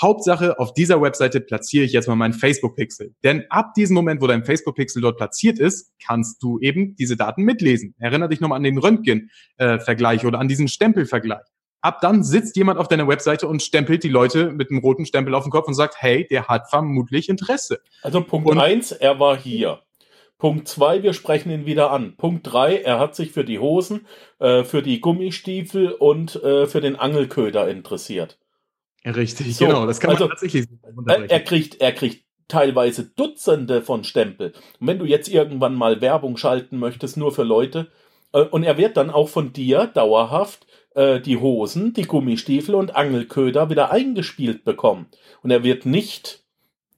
Hauptsache, 0.00 0.60
auf 0.60 0.74
dieser 0.74 1.02
Webseite 1.02 1.40
platziere 1.40 1.84
ich 1.84 1.92
jetzt 1.92 2.06
mal 2.06 2.14
meinen 2.14 2.32
Facebook-Pixel. 2.32 3.16
Denn 3.24 3.44
ab 3.50 3.74
diesem 3.74 3.94
Moment, 3.94 4.22
wo 4.22 4.28
dein 4.28 4.44
Facebook-Pixel 4.44 5.02
dort 5.02 5.16
platziert 5.16 5.58
ist, 5.58 5.92
kannst 6.04 6.40
du 6.40 6.60
eben 6.60 6.94
diese 6.94 7.16
Daten 7.16 7.42
mitlesen. 7.42 7.96
Erinnere 7.98 8.28
dich 8.28 8.40
nochmal 8.40 8.58
an 8.58 8.62
den 8.62 8.78
Röntgen-Vergleich 8.78 10.24
oder 10.24 10.38
an 10.38 10.46
diesen 10.46 10.68
Stempelvergleich. 10.68 11.42
Ab 11.80 12.00
dann 12.00 12.24
sitzt 12.24 12.56
jemand 12.56 12.78
auf 12.78 12.88
deiner 12.88 13.06
Webseite 13.06 13.46
und 13.46 13.62
stempelt 13.62 14.02
die 14.02 14.08
Leute 14.08 14.50
mit 14.50 14.70
einem 14.70 14.80
roten 14.80 15.06
Stempel 15.06 15.34
auf 15.34 15.44
den 15.44 15.50
Kopf 15.50 15.68
und 15.68 15.74
sagt, 15.74 15.96
hey, 15.98 16.26
der 16.28 16.48
hat 16.48 16.68
vermutlich 16.70 17.28
Interesse. 17.28 17.80
Also 18.02 18.20
Punkt 18.22 18.56
eins, 18.58 18.92
er 18.92 19.20
war 19.20 19.36
hier. 19.36 19.80
Punkt 20.38 20.68
zwei, 20.68 21.02
wir 21.02 21.12
sprechen 21.14 21.50
ihn 21.50 21.66
wieder 21.66 21.90
an. 21.90 22.16
Punkt 22.16 22.52
drei, 22.52 22.76
er 22.76 23.00
hat 23.00 23.16
sich 23.16 23.32
für 23.32 23.44
die 23.44 23.58
Hosen, 23.58 24.06
äh, 24.38 24.62
für 24.62 24.82
die 24.82 25.00
Gummistiefel 25.00 25.92
und 25.92 26.36
äh, 26.42 26.66
für 26.66 26.80
den 26.80 26.96
Angelköder 26.96 27.68
interessiert. 27.68 28.38
Richtig, 29.04 29.56
so, 29.56 29.66
genau, 29.66 29.86
das 29.86 30.00
kann 30.00 30.08
man 30.08 30.16
also, 30.16 30.28
tatsächlich 30.28 30.66
Er 31.28 31.40
kriegt, 31.40 31.80
er 31.80 31.92
kriegt 31.92 32.24
teilweise 32.46 33.04
Dutzende 33.04 33.82
von 33.82 34.04
Stempel. 34.04 34.52
Und 34.80 34.86
wenn 34.86 34.98
du 34.98 35.04
jetzt 35.04 35.28
irgendwann 35.28 35.74
mal 35.74 36.00
Werbung 36.00 36.36
schalten 36.36 36.78
möchtest, 36.78 37.16
nur 37.16 37.32
für 37.32 37.44
Leute, 37.44 37.88
äh, 38.32 38.42
und 38.42 38.62
er 38.62 38.78
wird 38.78 38.96
dann 38.96 39.10
auch 39.10 39.28
von 39.28 39.52
dir 39.52 39.86
dauerhaft 39.86 40.66
äh, 40.98 41.20
die 41.20 41.38
Hosen, 41.38 41.92
die 41.92 42.02
Gummistiefel 42.02 42.74
und 42.74 42.96
Angelköder 42.96 43.70
wieder 43.70 43.92
eingespielt 43.92 44.64
bekommen. 44.64 45.06
Und 45.42 45.50
er 45.52 45.62
wird 45.62 45.86
nicht 45.86 46.42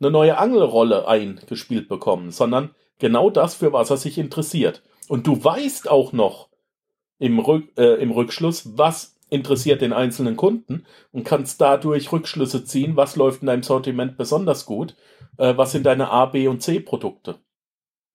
eine 0.00 0.10
neue 0.10 0.38
Angelrolle 0.38 1.06
eingespielt 1.06 1.88
bekommen, 1.88 2.30
sondern 2.30 2.70
genau 2.98 3.28
das, 3.28 3.54
für 3.54 3.74
was 3.74 3.90
er 3.90 3.98
sich 3.98 4.16
interessiert. 4.16 4.82
Und 5.08 5.26
du 5.26 5.44
weißt 5.44 5.90
auch 5.90 6.12
noch 6.12 6.48
im, 7.18 7.38
Rück, 7.38 7.68
äh, 7.76 8.00
im 8.00 8.10
Rückschluss, 8.10 8.78
was 8.78 9.16
interessiert 9.28 9.82
den 9.82 9.92
einzelnen 9.92 10.36
Kunden 10.36 10.86
und 11.12 11.24
kannst 11.24 11.60
dadurch 11.60 12.10
Rückschlüsse 12.10 12.64
ziehen, 12.64 12.96
was 12.96 13.16
läuft 13.16 13.42
in 13.42 13.48
deinem 13.48 13.62
Sortiment 13.62 14.16
besonders 14.16 14.64
gut, 14.64 14.96
äh, 15.36 15.56
was 15.56 15.72
sind 15.72 15.84
deine 15.84 16.10
A, 16.10 16.24
B 16.24 16.48
und 16.48 16.62
C 16.62 16.80
Produkte. 16.80 17.38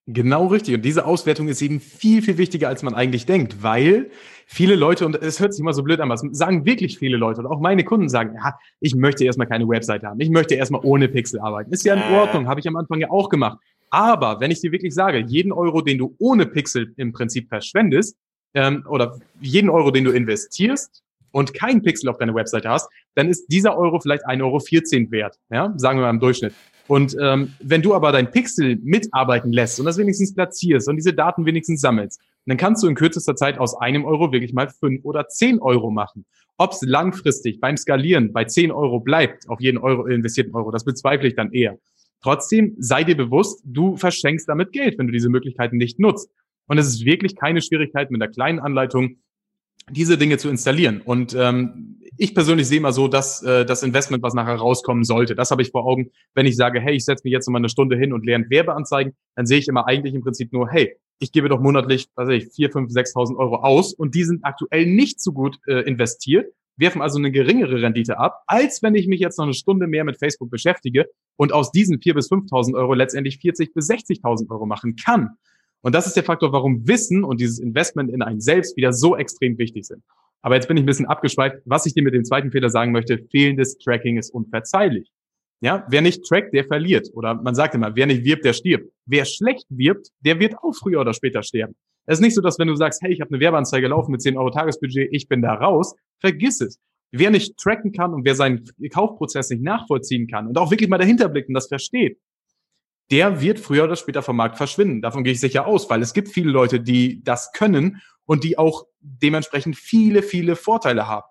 Genau 0.07 0.47
richtig. 0.47 0.75
Und 0.75 0.81
diese 0.83 1.05
Auswertung 1.05 1.47
ist 1.47 1.61
eben 1.61 1.79
viel, 1.79 2.21
viel 2.21 2.37
wichtiger, 2.37 2.67
als 2.67 2.83
man 2.83 2.93
eigentlich 2.93 3.25
denkt, 3.25 3.63
weil 3.63 4.11
viele 4.45 4.75
Leute, 4.75 5.05
und 5.05 5.15
es 5.15 5.39
hört 5.39 5.53
sich 5.53 5.61
immer 5.61 5.73
so 5.73 5.83
blöd 5.83 5.99
an, 5.99 6.09
was 6.09 6.23
sagen 6.31 6.65
wirklich 6.65 6.97
viele 6.97 7.17
Leute 7.17 7.41
und 7.41 7.47
auch 7.47 7.59
meine 7.59 7.83
Kunden 7.83 8.09
sagen, 8.09 8.35
ja, 8.35 8.57
ich 8.79 8.95
möchte 8.95 9.25
erstmal 9.25 9.47
keine 9.47 9.67
Webseite 9.67 10.07
haben. 10.07 10.19
Ich 10.19 10.29
möchte 10.29 10.55
erstmal 10.55 10.81
ohne 10.83 11.07
Pixel 11.07 11.39
arbeiten. 11.39 11.71
Ist 11.71 11.85
ja 11.85 11.93
in 11.93 12.13
äh. 12.13 12.17
Ordnung, 12.17 12.47
habe 12.47 12.59
ich 12.59 12.67
am 12.67 12.75
Anfang 12.75 12.99
ja 12.99 13.09
auch 13.09 13.29
gemacht. 13.29 13.59
Aber 13.89 14.39
wenn 14.39 14.51
ich 14.51 14.61
dir 14.61 14.71
wirklich 14.71 14.93
sage, 14.93 15.19
jeden 15.19 15.51
Euro, 15.51 15.81
den 15.81 15.97
du 15.97 16.15
ohne 16.19 16.45
Pixel 16.45 16.93
im 16.97 17.13
Prinzip 17.13 17.49
verschwendest, 17.49 18.17
ähm, 18.53 18.85
oder 18.89 19.19
jeden 19.41 19.69
Euro, 19.69 19.91
den 19.91 20.05
du 20.05 20.11
investierst, 20.11 21.03
und 21.35 21.53
keinen 21.53 21.81
Pixel 21.81 22.07
auf 22.07 22.17
deiner 22.17 22.33
Webseite 22.33 22.69
hast, 22.69 22.89
dann 23.13 23.27
ist 23.27 23.47
dieser 23.47 23.77
Euro 23.77 23.99
vielleicht 23.99 24.25
1,14 24.25 24.41
Euro 24.41 25.11
wert, 25.11 25.37
ja, 25.51 25.73
sagen 25.75 25.99
wir 25.99 26.03
mal 26.03 26.11
im 26.11 26.21
Durchschnitt. 26.21 26.53
Und 26.87 27.17
ähm, 27.19 27.53
wenn 27.59 27.81
du 27.81 27.93
aber 27.93 28.13
dein 28.13 28.31
Pixel 28.31 28.77
mitarbeiten 28.81 29.51
lässt 29.51 29.77
und 29.77 29.85
das 29.85 29.97
wenigstens 29.97 30.33
platzierst 30.33 30.87
und 30.87 30.95
diese 30.95 31.13
Daten 31.13 31.45
wenigstens 31.45 31.81
sammelst, 31.81 32.21
dann 32.45 32.57
kannst 32.57 32.83
du 32.83 32.87
in 32.87 32.95
kürzester 32.95 33.35
Zeit 33.35 33.57
aus 33.57 33.75
einem 33.75 34.05
Euro 34.05 34.31
wirklich 34.31 34.53
mal 34.53 34.69
fünf 34.69 35.03
oder 35.03 35.27
zehn 35.27 35.59
Euro 35.59 35.91
machen. 35.91 36.25
Ob 36.57 36.71
es 36.71 36.81
langfristig 36.81 37.59
beim 37.59 37.75
Skalieren 37.75 38.31
bei 38.31 38.45
zehn 38.45 38.71
Euro 38.71 38.99
bleibt, 38.99 39.49
auf 39.49 39.59
jeden 39.59 39.77
Euro 39.77 40.05
investierten 40.05 40.55
Euro, 40.55 40.71
das 40.71 40.85
bezweifle 40.85 41.27
ich 41.27 41.35
dann 41.35 41.51
eher. 41.51 41.77
Trotzdem 42.21 42.75
sei 42.79 43.03
dir 43.03 43.17
bewusst, 43.17 43.61
du 43.65 43.97
verschenkst 43.97 44.47
damit 44.47 44.71
Geld, 44.71 44.97
wenn 44.97 45.07
du 45.07 45.13
diese 45.13 45.29
Möglichkeiten 45.29 45.77
nicht 45.77 45.99
nutzt. 45.99 46.29
Und 46.67 46.77
es 46.77 46.87
ist 46.87 47.05
wirklich 47.05 47.35
keine 47.35 47.61
Schwierigkeit 47.61 48.09
mit 48.09 48.21
einer 48.21 48.31
kleinen 48.31 48.59
Anleitung 48.59 49.17
diese 49.91 50.17
Dinge 50.17 50.37
zu 50.37 50.49
installieren. 50.49 51.01
Und 51.01 51.35
ähm, 51.35 51.99
ich 52.17 52.33
persönlich 52.33 52.67
sehe 52.67 52.81
mal 52.81 52.93
so, 52.93 53.07
dass 53.07 53.43
äh, 53.43 53.65
das 53.65 53.83
Investment, 53.83 54.23
was 54.23 54.33
nachher 54.33 54.55
rauskommen 54.55 55.03
sollte, 55.03 55.35
das 55.35 55.51
habe 55.51 55.61
ich 55.61 55.69
vor 55.69 55.85
Augen, 55.85 56.09
wenn 56.33 56.45
ich 56.45 56.55
sage, 56.55 56.79
hey, 56.79 56.95
ich 56.95 57.05
setze 57.05 57.21
mich 57.25 57.33
jetzt 57.33 57.47
nochmal 57.47 57.59
eine 57.59 57.69
Stunde 57.69 57.97
hin 57.97 58.13
und 58.13 58.25
lerne 58.25 58.49
Werbeanzeigen, 58.49 59.13
dann 59.35 59.45
sehe 59.45 59.59
ich 59.59 59.67
immer 59.67 59.85
eigentlich 59.87 60.15
im 60.15 60.21
Prinzip 60.21 60.51
nur, 60.53 60.69
hey, 60.69 60.95
ich 61.19 61.31
gebe 61.31 61.49
doch 61.49 61.59
monatlich, 61.59 62.07
weiß 62.15 62.29
ich, 62.29 62.49
4, 62.53 62.71
5, 62.71 62.91
6.000 62.91 63.37
Euro 63.37 63.57
aus 63.57 63.93
und 63.93 64.15
die 64.15 64.23
sind 64.23 64.43
aktuell 64.43 64.85
nicht 64.85 65.21
so 65.21 65.31
gut 65.31 65.57
äh, 65.67 65.81
investiert, 65.81 66.53
werfen 66.77 67.01
also 67.01 67.17
eine 67.17 67.31
geringere 67.31 67.81
Rendite 67.81 68.19
ab, 68.19 68.43
als 68.47 68.83
wenn 68.83 68.95
ich 68.95 69.07
mich 69.07 69.19
jetzt 69.19 69.37
noch 69.37 69.45
eine 69.45 69.53
Stunde 69.53 69.87
mehr 69.87 70.03
mit 70.03 70.17
Facebook 70.17 70.49
beschäftige 70.49 71.05
und 71.37 71.53
aus 71.53 71.71
diesen 71.71 71.99
4.000 71.99 72.13
bis 72.13 72.31
5.000 72.31 72.75
Euro 72.75 72.93
letztendlich 72.93 73.37
40.000 73.37 73.73
bis 73.73 73.89
60.000 73.89 74.49
Euro 74.49 74.65
machen 74.65 74.95
kann. 74.95 75.37
Und 75.81 75.93
das 75.93 76.07
ist 76.07 76.15
der 76.15 76.23
Faktor, 76.23 76.51
warum 76.51 76.87
Wissen 76.87 77.23
und 77.23 77.39
dieses 77.39 77.59
Investment 77.59 78.11
in 78.11 78.21
einen 78.21 78.41
selbst 78.41 78.75
wieder 78.75 78.91
so 78.91 79.15
extrem 79.15 79.57
wichtig 79.57 79.85
sind. 79.85 80.03
Aber 80.41 80.55
jetzt 80.55 80.67
bin 80.67 80.77
ich 80.77 80.83
ein 80.83 80.87
bisschen 80.87 81.05
abgeschweift. 81.05 81.57
Was 81.65 81.85
ich 81.85 81.93
dir 81.93 82.03
mit 82.03 82.13
dem 82.13 82.25
zweiten 82.25 82.51
Fehler 82.51 82.69
sagen 82.69 82.91
möchte, 82.91 83.19
fehlendes 83.31 83.77
Tracking 83.77 84.17
ist 84.17 84.31
unverzeihlich. 84.31 85.11
Ja, 85.61 85.85
wer 85.89 86.01
nicht 86.01 86.25
trackt, 86.25 86.53
der 86.53 86.65
verliert. 86.65 87.09
Oder 87.13 87.35
man 87.35 87.55
sagt 87.55 87.75
immer, 87.75 87.95
wer 87.95 88.05
nicht 88.05 88.23
wirbt, 88.23 88.45
der 88.45 88.53
stirbt. 88.53 88.91
Wer 89.05 89.25
schlecht 89.25 89.65
wirbt, 89.69 90.09
der 90.19 90.39
wird 90.39 90.55
auch 90.57 90.73
früher 90.73 91.01
oder 91.01 91.13
später 91.13 91.43
sterben. 91.43 91.75
Es 92.05 92.19
ist 92.19 92.21
nicht 92.21 92.35
so, 92.35 92.41
dass 92.41 92.59
wenn 92.59 92.67
du 92.67 92.75
sagst, 92.75 93.01
hey, 93.01 93.11
ich 93.11 93.21
habe 93.21 93.31
eine 93.31 93.39
Werbeanzeige 93.39 93.87
laufen 93.87 94.11
mit 94.11 94.21
10 94.21 94.37
Euro 94.37 94.51
Tagesbudget, 94.51 95.09
ich 95.11 95.27
bin 95.27 95.41
da 95.41 95.53
raus, 95.53 95.95
vergiss 96.19 96.61
es. 96.61 96.79
Wer 97.11 97.31
nicht 97.31 97.57
tracken 97.57 97.93
kann 97.93 98.13
und 98.13 98.25
wer 98.25 98.35
seinen 98.35 98.65
Kaufprozess 98.93 99.49
nicht 99.49 99.63
nachvollziehen 99.63 100.27
kann 100.27 100.47
und 100.47 100.57
auch 100.57 100.69
wirklich 100.69 100.89
mal 100.89 100.97
dahinter 100.97 101.29
blickt 101.29 101.47
und 101.47 101.53
das 101.53 101.67
versteht, 101.67 102.19
der 103.11 103.41
wird 103.41 103.59
früher 103.59 103.85
oder 103.85 103.95
später 103.95 104.21
vom 104.21 104.35
Markt 104.35 104.57
verschwinden. 104.57 105.01
Davon 105.01 105.23
gehe 105.23 105.33
ich 105.33 105.39
sicher 105.39 105.67
aus, 105.67 105.89
weil 105.89 106.01
es 106.01 106.13
gibt 106.13 106.29
viele 106.29 106.51
Leute, 106.51 106.79
die 106.79 107.23
das 107.23 107.51
können 107.51 108.01
und 108.25 108.43
die 108.43 108.57
auch 108.57 108.85
dementsprechend 108.99 109.75
viele, 109.75 110.23
viele 110.23 110.55
Vorteile 110.55 111.07
haben. 111.07 111.25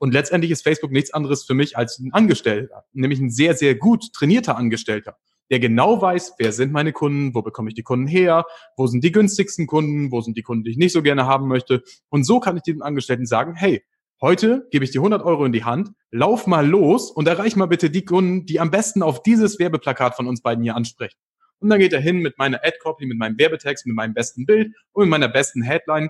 Und 0.00 0.14
letztendlich 0.14 0.50
ist 0.50 0.62
Facebook 0.62 0.92
nichts 0.92 1.12
anderes 1.12 1.44
für 1.44 1.52
mich 1.52 1.76
als 1.76 1.98
ein 1.98 2.10
Angestellter, 2.14 2.84
nämlich 2.94 3.20
ein 3.20 3.30
sehr, 3.30 3.54
sehr 3.54 3.74
gut 3.74 4.14
trainierter 4.14 4.56
Angestellter, 4.56 5.18
der 5.50 5.60
genau 5.60 6.00
weiß, 6.00 6.36
wer 6.38 6.52
sind 6.52 6.72
meine 6.72 6.92
Kunden, 6.92 7.34
wo 7.34 7.42
bekomme 7.42 7.68
ich 7.68 7.74
die 7.74 7.82
Kunden 7.82 8.06
her, 8.06 8.46
wo 8.78 8.86
sind 8.86 9.04
die 9.04 9.12
günstigsten 9.12 9.66
Kunden, 9.66 10.10
wo 10.10 10.22
sind 10.22 10.38
die 10.38 10.42
Kunden, 10.42 10.64
die 10.64 10.70
ich 10.70 10.78
nicht 10.78 10.94
so 10.94 11.02
gerne 11.02 11.26
haben 11.26 11.48
möchte. 11.48 11.82
Und 12.08 12.24
so 12.24 12.40
kann 12.40 12.56
ich 12.56 12.62
diesem 12.62 12.80
Angestellten 12.80 13.26
sagen, 13.26 13.54
hey, 13.54 13.84
heute 14.22 14.66
gebe 14.70 14.86
ich 14.86 14.90
dir 14.90 15.00
100 15.00 15.22
Euro 15.22 15.44
in 15.44 15.52
die 15.52 15.64
Hand, 15.64 15.90
lauf 16.10 16.46
mal 16.46 16.66
los 16.66 17.10
und 17.10 17.28
erreich 17.28 17.54
mal 17.54 17.66
bitte 17.66 17.90
die 17.90 18.06
Kunden, 18.06 18.46
die 18.46 18.58
am 18.58 18.70
besten 18.70 19.02
auf 19.02 19.22
dieses 19.22 19.58
Werbeplakat 19.58 20.16
von 20.16 20.26
uns 20.26 20.40
beiden 20.40 20.64
hier 20.64 20.76
ansprechen. 20.76 21.18
Und 21.58 21.68
dann 21.68 21.78
geht 21.78 21.92
er 21.92 22.00
hin 22.00 22.20
mit 22.20 22.38
meiner 22.38 22.64
Ad-Copy, 22.64 23.04
mit 23.04 23.18
meinem 23.18 23.38
Werbetext, 23.38 23.84
mit 23.84 23.94
meinem 23.94 24.14
besten 24.14 24.46
Bild 24.46 24.74
und 24.92 25.02
mit 25.02 25.10
meiner 25.10 25.28
besten 25.28 25.60
Headline 25.60 26.08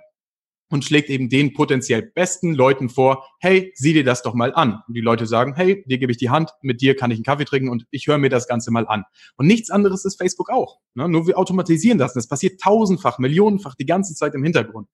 und 0.70 0.84
schlägt 0.84 1.10
eben 1.10 1.28
den 1.28 1.52
potenziell 1.52 2.02
besten 2.02 2.54
Leuten 2.54 2.88
vor, 2.88 3.26
hey, 3.40 3.72
sieh 3.74 3.92
dir 3.92 4.04
das 4.04 4.22
doch 4.22 4.34
mal 4.34 4.54
an. 4.54 4.80
Und 4.86 4.94
die 4.94 5.00
Leute 5.00 5.26
sagen, 5.26 5.54
hey, 5.54 5.84
dir 5.86 5.98
gebe 5.98 6.12
ich 6.12 6.18
die 6.18 6.30
Hand, 6.30 6.50
mit 6.62 6.80
dir 6.80 6.96
kann 6.96 7.10
ich 7.10 7.18
einen 7.18 7.24
Kaffee 7.24 7.44
trinken 7.44 7.68
und 7.68 7.86
ich 7.90 8.06
höre 8.06 8.18
mir 8.18 8.30
das 8.30 8.48
Ganze 8.48 8.70
mal 8.70 8.86
an. 8.86 9.04
Und 9.36 9.46
nichts 9.46 9.70
anderes 9.70 10.04
ist 10.04 10.16
Facebook 10.16 10.50
auch. 10.50 10.78
Ne? 10.94 11.08
Nur 11.08 11.26
wir 11.26 11.38
automatisieren 11.38 11.98
das. 11.98 12.14
Das 12.14 12.28
passiert 12.28 12.60
tausendfach, 12.60 13.18
millionenfach 13.18 13.74
die 13.74 13.86
ganze 13.86 14.14
Zeit 14.14 14.34
im 14.34 14.42
Hintergrund. 14.42 14.88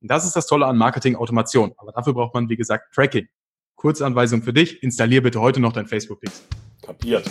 Und 0.00 0.10
das 0.10 0.24
ist 0.24 0.34
das 0.36 0.46
Tolle 0.46 0.66
an 0.66 0.76
Marketing-Automation. 0.78 1.72
Aber 1.76 1.92
dafür 1.92 2.14
braucht 2.14 2.34
man, 2.34 2.48
wie 2.48 2.56
gesagt, 2.56 2.94
Tracking. 2.94 3.28
Kurzanweisung 3.76 4.42
für 4.42 4.52
dich, 4.52 4.82
installier 4.82 5.22
bitte 5.22 5.40
heute 5.40 5.60
noch 5.60 5.72
dein 5.72 5.86
Facebook-Pix. 5.86 6.42
Kapiert. 6.82 7.30